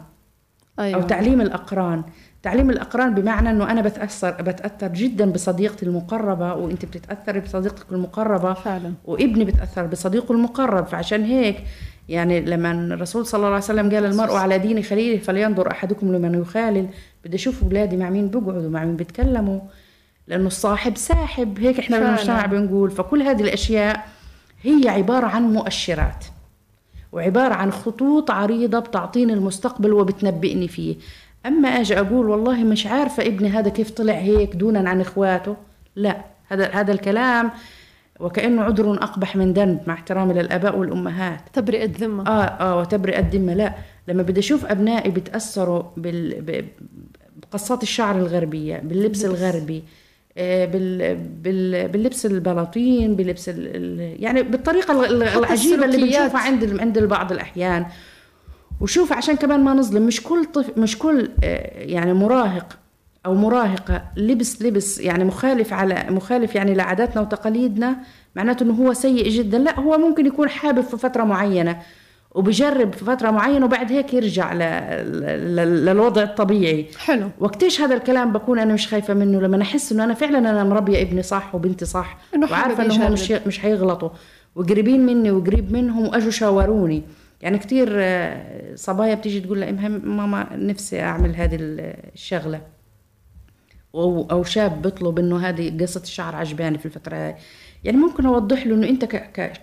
[0.80, 1.02] أيوة.
[1.02, 2.04] أو تعليم الأقران.
[2.46, 8.94] تعليم الأقران بمعنى إنه أنا بتاثر بتأثر جدا بصديقتي المقربة وأنت بتتأثري بصديقتك المقربة فعلا.
[9.06, 10.86] وابني بتأثر بصديقه المقرب.
[10.86, 11.64] فعشان هيك
[12.10, 16.42] يعني لما الرسول صلى الله عليه وسلم قال المرء على دين خليله فلينظر أحدكم لمن
[16.42, 16.88] يخالل.
[17.26, 19.60] بدي أشوف أولادي مع مين بيقعدوا مع مين بيتكلموا.
[20.28, 21.60] لأنه الصاحب ساحب.
[21.60, 22.10] هيك إحنا فعلا.
[22.10, 22.92] بالمجتمع بنقول.
[22.92, 24.06] فكل هذه الأشياء
[24.62, 26.26] هي عبارة عن مؤشرات
[27.12, 30.96] وعبارة عن خطوط عريضة بتعطيني المستقبل وبتنبئني فيه.
[31.46, 35.56] أما أجي أقول والله مش عارفة ابني هذا كيف طلع هيك دونا عن إخواته.
[35.96, 36.18] لا
[36.48, 37.52] هذا هذا الكلام
[38.20, 41.40] وكأنه عذر أقبح من ذنب مع احترامي للآباء والأمهات.
[41.54, 43.74] تبرئه ذمه آه آه وتبرئه ذمه لا
[44.08, 46.66] لما بدي أشوف أبنائي بيتأثروا بال...
[47.52, 49.84] قصات الشعر الغربية باللبس الغربي
[50.38, 55.06] آه، بال بال باللبس البلاطين بلبس ال يعني بالطريقة
[55.38, 57.86] العجيبة اللي بنشوفها عند عند بعض الأحيان.
[58.82, 62.78] وشوف عشان كمان ما نظلم مش كل طف مش كل آه، يعني مراهق
[63.26, 67.98] أو مراهقة لبس لبس يعني مخالف على مخالف يعني لعاداتنا وتقاليدنا
[68.36, 69.58] معناته إنه هو سيء جدا.
[69.58, 71.78] لا هو ممكن يكون حابب في فترة معينة
[72.32, 76.86] وبجرب في فترة معينة وبعد هيك يرجع للوضع الطبيعي.
[76.98, 77.30] حلو.
[77.40, 81.02] وقتيش هذا الكلام بكون أنا مش خايفة منه؟ لما احس إنه أنا فعلا أنا مربية
[81.02, 82.18] ابني صح وبنتي صح
[82.52, 84.10] وعارفة إنه مش مش حيغلطوا
[84.56, 87.04] وقريبين مني وقريب منهم وأجوا شاوروني.
[87.46, 92.62] يعني كثير آه، صبايا بتيجي تقول لها ماما نفسي أعمل هذه الشغلة.
[93.96, 97.36] أو شاب بيطلب إنه هذه قصة الشعر عجباني في الفترة هاي.
[97.84, 99.06] يعني ممكن أوضح له إنه أنت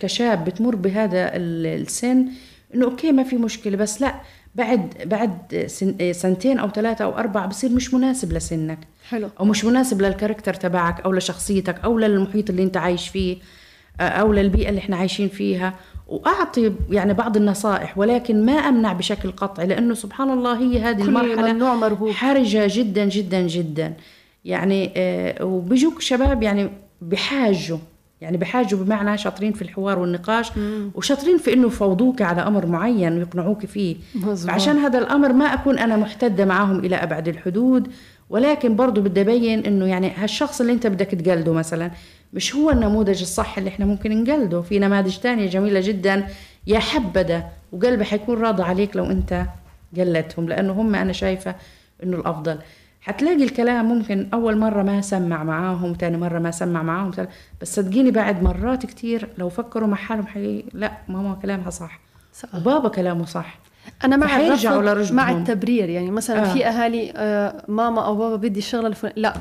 [0.00, 2.26] كشاب بتمر بهذا السن
[2.74, 4.14] إنه أوكي ما في مشكلة بس لا
[4.54, 8.78] بعد بعد سن سنتين أو ثلاثة أو اربعه بصير مش مناسب لسنك.
[9.08, 9.28] حلو.
[9.40, 13.36] أو مش مناسب للكاركتر تبعك أو لشخصيتك أو للمحيط اللي أنت عايش فيه
[14.00, 15.74] أو للبيئة اللي إحنا عايشين فيها.
[16.12, 21.52] وأعطي يعني بعض النصائح ولكن ما أمنع بشكل قطعي لأنه سبحان الله هي هذه المرحلة
[21.74, 23.94] مرهوب حرجة جدا جدا جدا
[24.44, 26.70] يعني آه وبيجوك شباب يعني
[27.02, 27.78] بحاجوا
[28.20, 30.90] يعني بحاجوا بمعنى شاطرين في الحوار والنقاش مم.
[30.94, 34.50] وشاطرين في إنه يفوضوك على أمر معين ويقنعوك فيه مزبوط.
[34.50, 37.88] فعشان هذا الأمر ما أكون أنا محتدة معاهم إلى أبعد الحدود
[38.30, 41.90] ولكن برضه بدي أبين إنه يعني هالشخص اللي أنت بدك تقلده مثلا
[42.32, 44.60] مش هو النموذج الصح اللي إحنا ممكن نقلده.
[44.62, 46.26] في نماذج تانية جميلة جدا.
[46.66, 49.46] يا حبذا وقلبي حيكون راضي عليك لو أنت
[49.96, 51.54] قلدتهم لأنه هم أنا شايفة
[52.02, 52.58] إنه الأفضل.
[53.00, 57.10] حتلاقي الكلام ممكن أول مرة ما سمع معاهم تاني مرة ما سمع معاهم
[57.60, 60.64] بس صدقيني بعد مرات كتير لو فكروا مع حالهم حي...
[60.72, 62.00] لا ماما كلامها صح,
[62.32, 62.54] صح.
[62.54, 63.58] وبابا كلامه صح.
[64.04, 66.52] أنا مع الرفض مع التبرير يعني مثلا آه.
[66.54, 69.34] في أهالي آه ماما أو بابا بدي الشغله الفلانيه لا.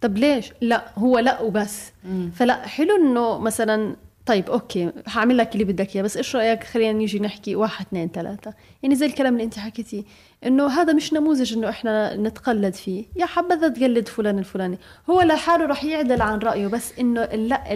[0.00, 1.92] طب ليش؟ لا هو لا وبس.
[2.04, 2.30] مم.
[2.34, 3.96] فلا حلو إنه مثلا
[4.26, 8.08] طيب أوكي هعمل لك اللي بدك إياه بس إيش رأيك؟ خلينا نيجي نحكي واحد اثنين
[8.08, 8.54] ثلاثة.
[8.82, 10.02] يعني زي الكلام اللي أنت حكيتيه
[10.46, 13.04] إنه هذا مش نموذج إنه إحنا نتقلد فيه.
[13.16, 14.78] يا حبذا تقلد فلان الفلاني.
[15.10, 17.72] هو لحاله راح يعدل عن رأيه بس إنه اللا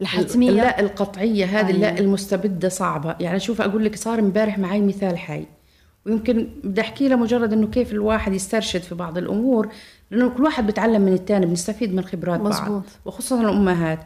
[0.00, 0.50] الحتمية.
[0.50, 1.98] اللا القطعية هذه اللا أيوة.
[1.98, 3.16] المستبدة صعبة.
[3.20, 5.46] يعني شوف أقول لك صار امبارح معي مثال حي.
[6.06, 9.68] ويمكن بدي أحكي لمجرد إنه كيف الواحد يسترشد في بعض الأمور.
[10.14, 12.68] لأنه كل واحد بتعلم من الثاني بنستفيد من خبرات مزبوط.
[12.68, 13.98] بعض وخصوصا الأمهات.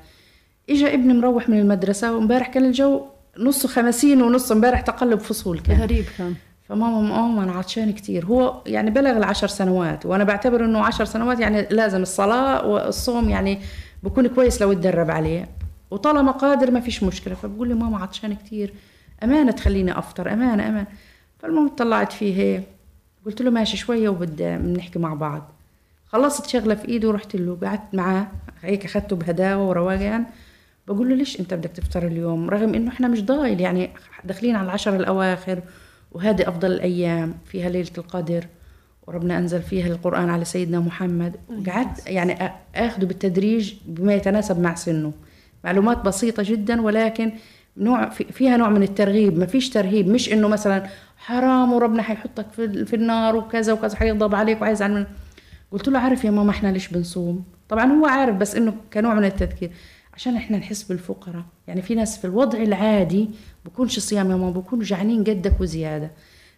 [0.71, 3.03] اجى ابني مروح من المدرسة وامبارح كان الجو
[3.39, 5.81] نص خمسين ونص امبارح تقلب فصول كان.
[5.81, 6.35] غريب كان.
[6.69, 11.41] فماما ماما أنا عطشان كثير هو يعني بلغ العشر سنوات وأنا بعتبر إنه عشر سنوات
[11.41, 13.59] يعني لازم الصلاة والصوم يعني
[14.03, 15.49] بكون كويس لو اتدرب عليه.
[15.91, 17.35] وطالما قادر ما فيش مشكلة.
[17.35, 18.75] فبقول لي ماما عطشان كثير
[19.25, 20.33] أمانة تخليني أفطر.
[20.33, 20.87] أمانة أمانة.
[21.39, 22.35] فالمهم طلعت فيه.
[22.35, 22.63] هيك
[23.27, 25.53] قلت له ماشي شوية وبدي نحكي مع بعض.
[26.09, 27.59] خلصت شغلة في ايده ورحت له.
[27.63, 28.27] قعدت معاه
[28.63, 30.27] هيك اخذته بهداوة وروقان
[30.89, 33.91] بقول له ليش أنت بدك تفطر اليوم؟ رغم إنه إحنا مش ضايل يعني
[34.25, 35.61] داخلين على العشر الأواخر
[36.13, 38.47] وهذه أفضل الأيام فيها ليلة القدر
[39.07, 41.37] وربنا أنزل فيها القرآن على سيدنا محمد.
[41.67, 45.13] قعدت يعني اخذه بالتدريج بما يتناسب مع سنه.
[45.65, 47.33] معلومات بسيطة جدا ولكن
[47.77, 49.39] نوع فيها نوع من الترغيب.
[49.39, 50.09] ما فيش ترهيب.
[50.09, 50.87] مش إنه مثلا
[51.17, 55.07] حرام وربنا حيحطك في, النار وكذا وكذا حيغضب عليك وعايز عن
[55.73, 59.25] قلت له عارف يا ماما إحنا ليش بنصوم؟ طبعا هو عارف بس إنه كنوع من
[59.25, 59.71] التذكير.
[60.15, 61.45] عشان إحنا نحس بالفقراء.
[61.69, 63.31] يعني في ناس في الوضع العادي
[63.65, 66.11] بكونش صيام يا ماما بكونوا جعانين قدك وزيادة.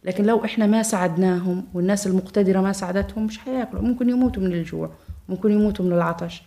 [0.05, 3.83] لكن لو إحنا ما ساعدناهم والناس المقتدرة ما ساعدتهم مش حياكلوا.
[3.83, 4.91] ممكن يموتوا من الجوع
[5.29, 6.43] ممكن يموتوا من العطش.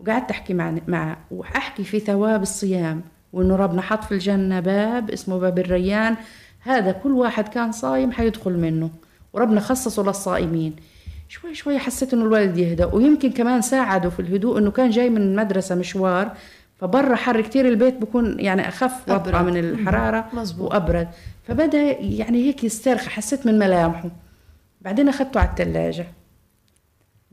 [0.00, 5.38] وقعدت أحكي مع معه وأحكي في ثواب الصيام وإنه ربنا حط في الجنة باب اسمه
[5.38, 6.16] باب الريان.
[6.60, 8.90] هذا كل واحد كان صايم حيدخل منه.
[9.32, 10.76] وربنا خصصه للصائمين.
[11.32, 15.16] شوي شوي حسيت إنه الولد يهدى ويمكن كمان ساعده في الهدوء إنه كان جاي من
[15.16, 16.36] المدرسة مشوار
[16.76, 20.72] فبرا حر كتير البيت بكون يعني أخف وطأة من الحرارة مزبوط.
[20.72, 21.08] وأبرد.
[21.48, 24.10] فبدأ يعني هيك يسترخي حسيت من ملامحه.
[24.80, 26.06] بعدين أخذته على الثلاجه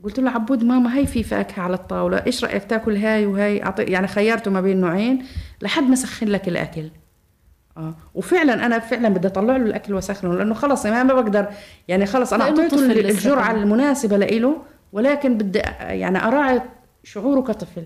[0.04, 2.26] قلت له عبود ماما هاي في فاكهة على الطاولة.
[2.26, 5.24] إيش رأيك تاكل هاي وهاي؟ يعني خيرته ما بين نوعين.
[5.62, 6.90] لحد ما سخن لك الأكل.
[7.80, 7.94] آه.
[8.14, 11.46] وفعلا أنا فعلا بدي أطلع له الأكل وأسخنه لأنه خلص يعني ما بقدر.
[11.88, 14.56] يعني خلص أنا أعطيته الجرعة المناسبة له
[14.92, 16.62] ولكن بدي يعني أراعي
[17.04, 17.84] شعوره كطفل.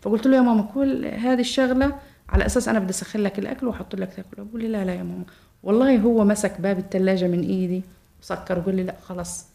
[0.00, 1.92] فقلت له يا ماما كل هذه الشغلة
[2.28, 5.02] على أساس أنا بدي أسخن لك الأكل وأحط لك تاكله بقول لي لا لا يا
[5.02, 5.24] ماما.
[5.62, 7.82] والله هو مسك باب الثلاجه من إيدي
[8.22, 9.46] وسكر وقال لي لا خلص.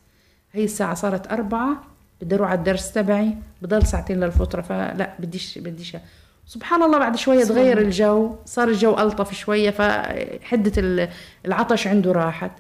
[0.54, 1.84] هي الساعة صارت أربعة
[2.22, 5.98] بدي أروح على الدرس تبعي بضل ساعتين للفطرة فلا بديش بديش.
[6.46, 11.08] سبحان الله بعد شوية تغير الجو صار الجو ألطف شوية فحدة
[11.46, 12.52] العطش عنده راحت.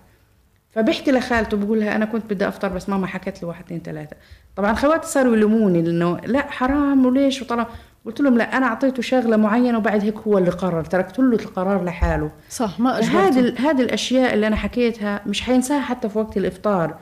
[0.69, 4.15] فبحكي لخالته بقول لها أنا كنت بدي أفطر بس ماما حكت لي واحد اثنين ثلاثة
[4.55, 7.67] طبعا خواتي صاروا يلوموني لأنه لا حرام وليش وطلع.
[8.05, 10.83] قلت لهم لا أنا أعطيته شغلة معينة وبعد هيك هو اللي قرر.
[10.83, 12.31] تركت له القرار لحاله.
[12.49, 16.95] صح ما هذه هذه الأشياء اللي أنا حكيتها مش حينساها حتى في وقت الإفطار.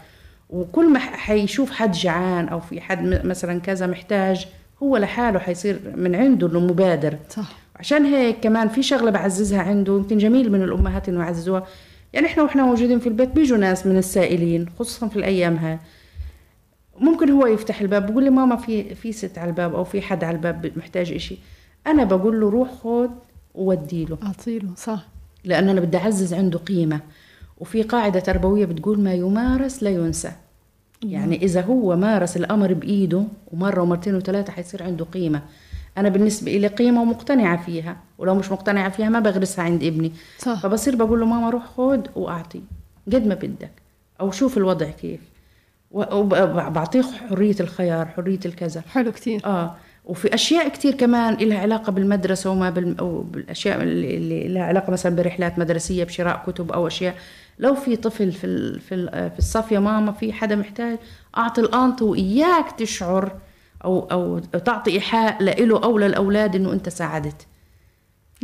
[0.49, 4.47] وكل ما حيشوف حد جعان أو في حد مثلا كذا محتاج
[4.83, 7.17] هو لحاله حيصير من عنده إنه مبادر.
[7.29, 7.51] صح.
[7.75, 11.65] عشان هيك كمان في شغلة بعززها عنده يمكن جميل من الأمهات إنه يعززوها.
[12.13, 15.79] يعني إحنا وإحنا موجودين في البيت بيجوا ناس من السائلين خصوصا في الأيام هاي
[16.99, 20.23] ممكن هو يفتح الباب بقول لي ماما في في ست على الباب أو في حد
[20.23, 21.37] على الباب محتاج إشي.
[21.87, 23.09] أنا بقول له روح خذ
[23.55, 24.17] وودي له.
[24.23, 25.07] اعطيله صح.
[25.43, 26.99] لأن أنا بدي أعزز عنده قيمة.
[27.57, 30.31] وفي قاعدة تربوية بتقول ما يمارس لا ينسى.
[31.03, 35.41] يعني إذا هو مارس الأمر بإيده ومرة ومرتين وثلاثة حيصير عنده قيمة.
[35.97, 40.11] أنا بالنسبة لي قيمة ومقتنعة فيها ولو مش مقتنعة فيها ما بغرسها عند ابني.
[40.37, 40.59] صح.
[40.59, 42.61] فبصير بقول له ماما روح خذ وأعطي
[43.07, 43.71] قد ما بدك.
[44.21, 45.19] أو شوف الوضع كيف.
[45.91, 48.81] وبعطيه حرية الخيار حرية الكذا.
[48.81, 49.75] حلو كثير آه.
[50.05, 52.99] وفي أشياء كثير كمان لها علاقة بالمدرسة وما بال...
[52.99, 57.15] أو بالأشياء اللي لها علاقة مثلا برحلات مدرسية بشراء كتب أو أشياء
[57.59, 58.79] لو في طفل في.
[58.79, 59.07] في.
[59.29, 60.97] في الصف يا ماما في حدا محتاج
[61.37, 63.31] أعطي الأنط وإياك تشعر
[63.83, 67.47] أو أو تعطي إيحاء له أو للأولاد إنه أنت ساعدت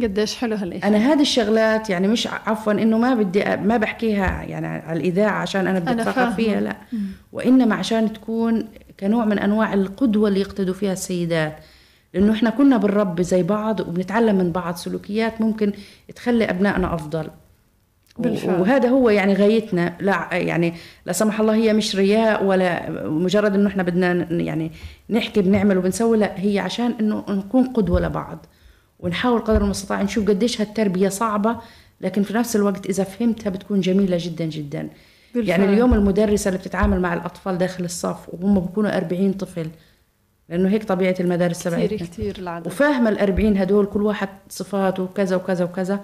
[0.04, 4.68] قديش حلو هالشيء أنا هذه الشغلات يعني مش عفوا إنه ما بدي ما بحكيها يعني
[4.68, 6.76] على الإذاعة عشان أنا بدي اتفقد فيها لا.
[7.32, 8.68] وإنما عشان تكون
[9.00, 11.58] كنوع من أنواع القدوة اللي يقتدوا فيها السيدات
[12.14, 15.74] لأنه إحنا كنا بنربي زي بعض وبنتعلم من بعض سلوكيات ممكن
[16.16, 17.30] تخلي أبنائنا أفضل
[18.20, 18.62] بالفعل.
[18.62, 19.94] وهذا هو يعني غايتنا.
[20.00, 20.74] لا يعني
[21.06, 24.72] لا سمح الله هي مش رياء ولا مجرد إنه إحنا بدنا يعني
[25.10, 26.18] نحكي بنعمل وبنسوي.
[26.18, 28.46] لا هي عشان إنه نكون قدوة لبعض
[29.00, 31.56] ونحاول قدر المستطاع نشوف قديش هالتربية صعبة
[32.02, 34.90] لكن في نفس الوقت إذا فهمتها بتكون جميلة جدا جدا.
[35.36, 35.50] بالفعل.
[35.50, 39.68] يعني اليوم المدرسة اللي بتتعامل مع الأطفال داخل الصف وهم بيكونوا 40 طفل
[40.50, 41.86] لأنه هيك طبيعة المدارس تبعتنا.
[41.86, 42.68] كثير كثير العدد.
[42.68, 46.00] وفاهمه ال 40 هدول كل واحد صفاته وكذا وكذا وكذا.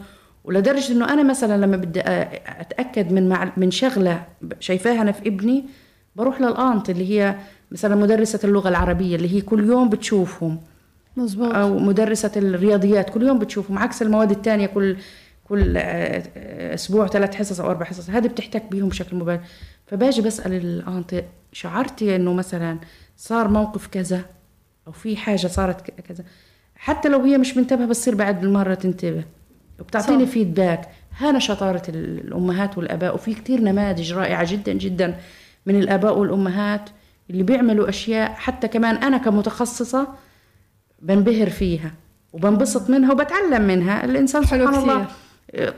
[0.45, 4.25] ولدرجة إنه أنا مثلا لما بدي أتأكد من مع من شغلة
[4.59, 5.65] شايفاها أنا في ابني
[6.15, 7.35] بروح للأنت اللي هي
[7.71, 10.59] مثلا مدرسة اللغة العربية اللي هي كل يوم بتشوفهم.
[11.17, 11.55] مزبوط.
[11.55, 14.97] أو مدرسة الرياضيات كل يوم بتشوفهم عكس المواد الثانية كل
[15.49, 15.77] كل
[16.73, 19.41] أسبوع ثلاث حصص أو أربع حصص هذه بتحتك بيهم بشكل مباشر.
[19.87, 22.79] فباجي بسأل الأنت شعرتي إنه مثلا
[23.17, 24.21] صار موقف كذا
[24.87, 26.23] أو في حاجة صارت كذا؟
[26.75, 29.23] حتى لو هي مش منتبهة بتصير بعد المرة تنتبه.
[29.79, 35.19] وبتعطيني فيدباك هذا شطارة الأمهات والآباء وفي كتير نماذج رائعة جدا جدا
[35.65, 36.89] من الآباء والأمهات
[37.29, 40.07] اللي بيعملوا أشياء حتى كمان أنا كمتخصصة
[41.01, 41.91] بنبهر فيها
[42.33, 44.05] وبنبسط منها وبتعلم منها.
[44.05, 45.07] الإنسان سبحان الله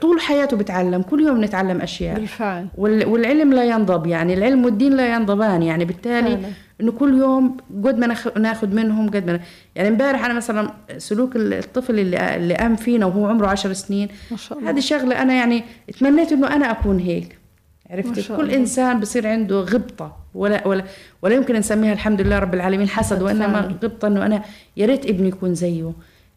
[0.00, 2.14] طول حياته بتعلم كل يوم نتعلم أشياء.
[2.14, 2.66] بالفعل.
[2.76, 6.48] والعلم لا ينضب يعني العلم والدين لا ينضبان يعني بالتالي فعلا.
[6.80, 9.40] إنه كل يوم قد ما ناخذ منهم قد ما
[9.74, 14.36] يعني امبارح أنا مثلا سلوك الطفل اللي اللي قام فينا وهو عمره عشر سنين ما
[14.36, 14.70] شاء الله.
[14.70, 15.64] هذه شغلة أنا يعني
[16.00, 17.38] تمنيت إنه أنا أكون هيك.
[17.90, 18.50] عرفت كل.
[18.50, 20.84] إنسان بصير عنده غبطة ولا ولا
[21.22, 24.42] ولا يمكن نسميها الحمد لله رب العالمين حسد وإنما غبطة إنه أنا
[24.76, 25.92] يا ريت ابني يكون زيه.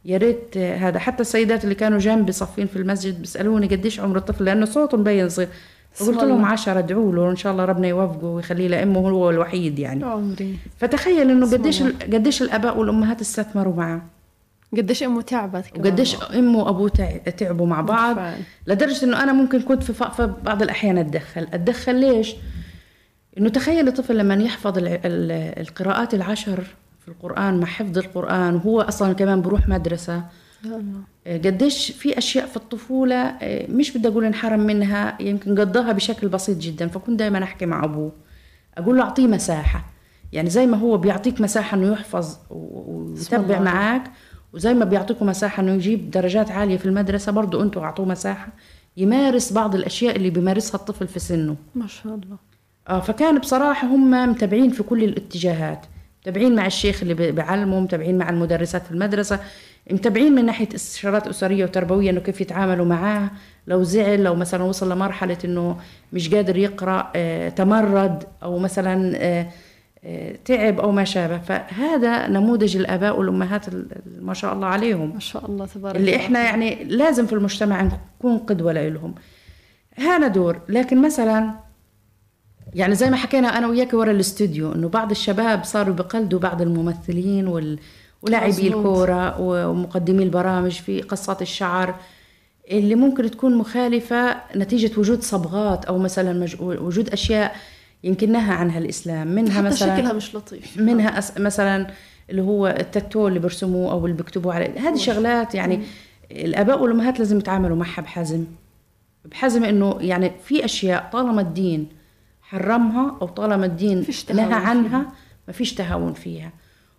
[0.06, 1.00] يا ريت هذا.
[1.00, 5.30] حتى السيدات اللي كانوا جنبي صفين في المسجد بيسألوني قديش عمر الطفل لأنه صوته مبين
[5.30, 5.48] صغير.
[5.94, 10.04] فقلت لهم عشرة ادعوا له ان شاء الله ربنا يوفقه ويخليه لأمه هو الوحيد يعني.
[10.06, 10.58] عمري.
[10.78, 14.02] فتخيل إنه قديش قديش الأباء والأمهات استثمروا معه.
[14.78, 15.88] قديش أمه تعبت كمان.
[15.88, 16.90] وقديش أمه وأبوه
[17.38, 18.16] تعبوا مع بعض.
[18.16, 18.42] بالفعل.
[18.68, 21.48] لدرجة إنه أنا ممكن كنت في, في بعض الأحيان أتدخل.
[21.54, 22.36] أتدخل ليش؟
[23.38, 26.64] إنه تخيل الطفل لما يحفظ القراءات العشر
[27.02, 30.24] في القرآن مع حفظ القرآن وهو أصلا كمان بروح مدرسة.
[31.28, 36.28] آه، قديش في أشياء في الطفولة آه، مش بدي أقول انحرم منها يمكن قضاها بشكل
[36.28, 38.12] بسيط جدا فكنت دائما أحكي مع أبوه.
[38.78, 39.86] أقول له أعطيه مساحة.
[40.32, 44.12] يعني زي ما هو بيعطيك مساحة إنه يحفظ ويتبع معك
[44.54, 48.48] وزي ما بيعطيكم مساحة إنه يجيب درجات عالية في المدرسة برضه أنتم أعطوه مساحة
[48.98, 51.56] يمارس بعض الأشياء اللي بيمارسها الطفل في سنه.
[51.76, 52.38] ما شاء الله.
[52.88, 55.86] آه فكان بصراحة هم متابعين في كل الاتجاهات.
[56.22, 59.40] متابعين مع الشيخ اللي بيعلمه متابعين مع المدرسات في المدرسة
[59.92, 63.32] متابعين من ناحية استشارات أسرية وتربوية إنه كيف يتعاملوا معاه
[63.68, 65.78] لو زعل لو مثلا وصل لمرحلة إنه
[66.14, 69.48] مش قادر يقرأ آه، تمرد أو مثلا آه،
[70.04, 71.38] آه، تعب أو ما شابه.
[71.38, 73.66] فهذا نموذج الآباء والأمهات
[74.22, 75.14] ما شاء الله عليهم.
[75.14, 79.16] ما شاء الله تبارك اللي إحنا يعني لازم في المجتمع نكون قدوة لهم.
[79.96, 80.60] هذا دور.
[80.70, 81.52] لكن مثلا
[82.76, 87.48] يعني زي ما حكينا أنا وياك ورا الاستوديو إنه بعض الشباب صاروا بقلدوا بعض الممثلين
[87.48, 87.80] وال
[88.22, 91.96] ولاعبي الكورة ومقدمي البرامج في قصات الشعر
[92.72, 97.56] اللي ممكن تكون مخالفة نتيجة وجود صبغات أو مثلا وجود أشياء
[98.04, 99.28] يمكنها عنها الإسلام.
[99.28, 100.78] منها حتى مثلا شكلها مش لطيف.
[100.78, 101.88] منها أس مثلا
[102.30, 104.90] اللي هو التاتو اللي برسموه أو اللي بيكتبوا عليه.
[104.90, 105.84] هذه شغلات يعني مم.
[106.32, 108.46] الآباء والأمهات لازم يتعاملوا معها بحزم.
[109.26, 111.88] بحزم إنه يعني في أشياء طالما الدين
[112.52, 115.06] حرمها أو طالما الدين نهى عنها
[115.48, 116.52] ما فيش تهاون فيها.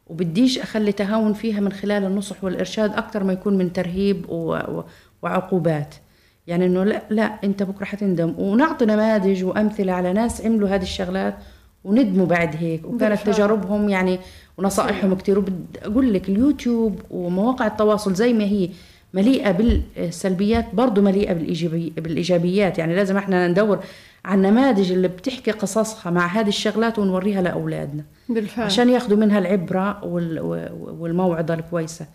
[0.07, 4.27] وبديش أخلي تهاون فيها من خلال النصح والإرشاد أكثر ما يكون من ترهيب.
[5.23, 5.95] وعقوبات.
[6.47, 8.35] يعني إنه لا لا أنت بكرة حتندم.
[8.39, 11.37] ونعطي نماذج وأمثلة على ناس عملوا هذه الشغلات
[11.85, 12.85] وندموا بعد هيك.
[12.85, 13.21] وكانت.
[13.21, 14.19] تجاربهم يعني
[14.59, 18.69] ونصائحهم كثير وبدي أقول لك اليوتيوب ومواقع التواصل زي ما هي.
[19.15, 21.33] مليئة بالسلبيات برضه مليئة
[21.97, 23.81] بالإيجابيات يعني لازم إحنا ندور
[24.25, 30.05] على النماذج اللي بتحكي قصصها مع هذه الشغلات ونوريها لأولادنا بالفعل عشان ياخذوا منها العبرة
[31.01, 32.07] والموعظة الكويسة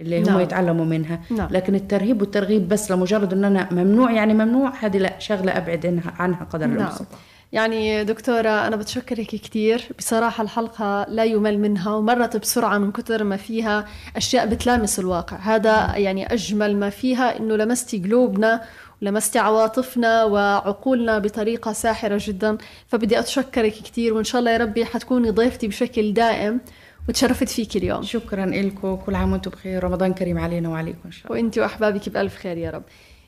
[0.00, 0.34] اللي نعم.
[0.34, 1.48] هم يتعلموا منها نعم.
[1.50, 6.12] لكن الترهيب والترغيب بس لمجرد ان أنا ممنوع يعني ممنوع هذه لا شغلة أبعد عنها,
[6.18, 6.80] عنها قدر نعم.
[6.80, 7.18] المستطاع
[7.52, 13.36] يعني دكتورة أنا بتشكرك كثير بصراحة الحلقة لا يمل منها ومرت بسرعة من كثر ما
[13.36, 13.86] فيها
[14.16, 15.36] أشياء بتلامس الواقع.
[15.36, 18.62] هذا يعني أجمل ما فيها إنه لمستي قلوبنا
[19.02, 22.58] ولمستي عواطفنا وعقولنا بطريقة ساحرة جدا.
[22.88, 26.60] فبدي أتشكرك كثير وإن شاء الله يا ربي حتكوني ضيفتي بشكل دائم
[27.08, 28.02] وتشرفت فيك اليوم.
[28.02, 29.84] شكرا لكم كل عام وأنتم بخير.
[29.84, 31.42] رمضان كريم علينا وعليكم إن شاء الله.
[31.42, 32.82] وإنت وأحبابك بألف خير يا رب.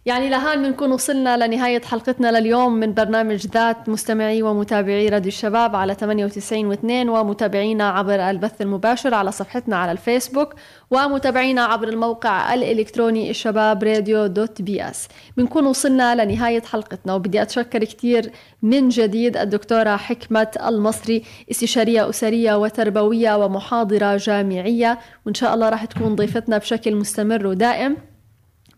[0.07, 5.95] يعني لهان بنكون وصلنا لنهاية حلقتنا لليوم من برنامج ذات مستمعي ومتابعي راديو الشباب على
[5.95, 10.55] 98 و2 ومتابعينا عبر البث المباشر على صفحتنا على الفيسبوك
[10.91, 15.09] ومتابعينا عبر الموقع الإلكتروني الشباب radio dot PS.
[15.37, 18.33] بنكون وصلنا لنهاية حلقتنا وبدي أتشكر كثير
[18.63, 24.99] من جديد الدكتورة حكمة المصري استشارية أسرية وتربوية ومحاضرة جامعية.
[25.27, 28.10] وإن شاء الله راح تكون ضيفتنا بشكل مستمر ودائم.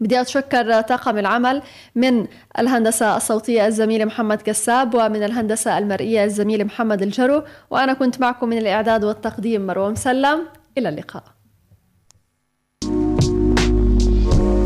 [0.02, 1.62] بدي أتشكر طاقم العمل
[1.94, 2.26] من
[2.58, 8.58] الهندسة الصوتية الزميل محمد كساب ومن الهندسة المرئية الزميل محمد الجرو وأنا كنت معكم من
[8.58, 10.38] الإعداد والتقديم مروة مسلم.
[10.78, 11.24] إلى اللقاء.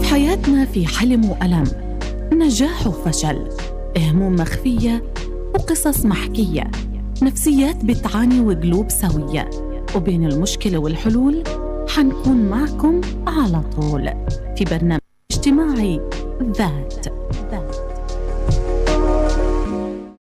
[0.00, 1.64] في حياتنا في حلم وألم.
[2.32, 3.48] نجاح وفشل.
[3.98, 5.12] هموم مخفية
[5.54, 6.70] وقصص محكية.
[7.22, 9.50] نفسيات بتعاني وقلوب سوية.
[9.96, 11.44] وبين المشكلة والحلول
[11.88, 14.04] حنكون معكم على طول
[14.56, 15.05] في برنامج
[15.46, 16.00] اجتماعي
[16.42, 17.15] ذات ذات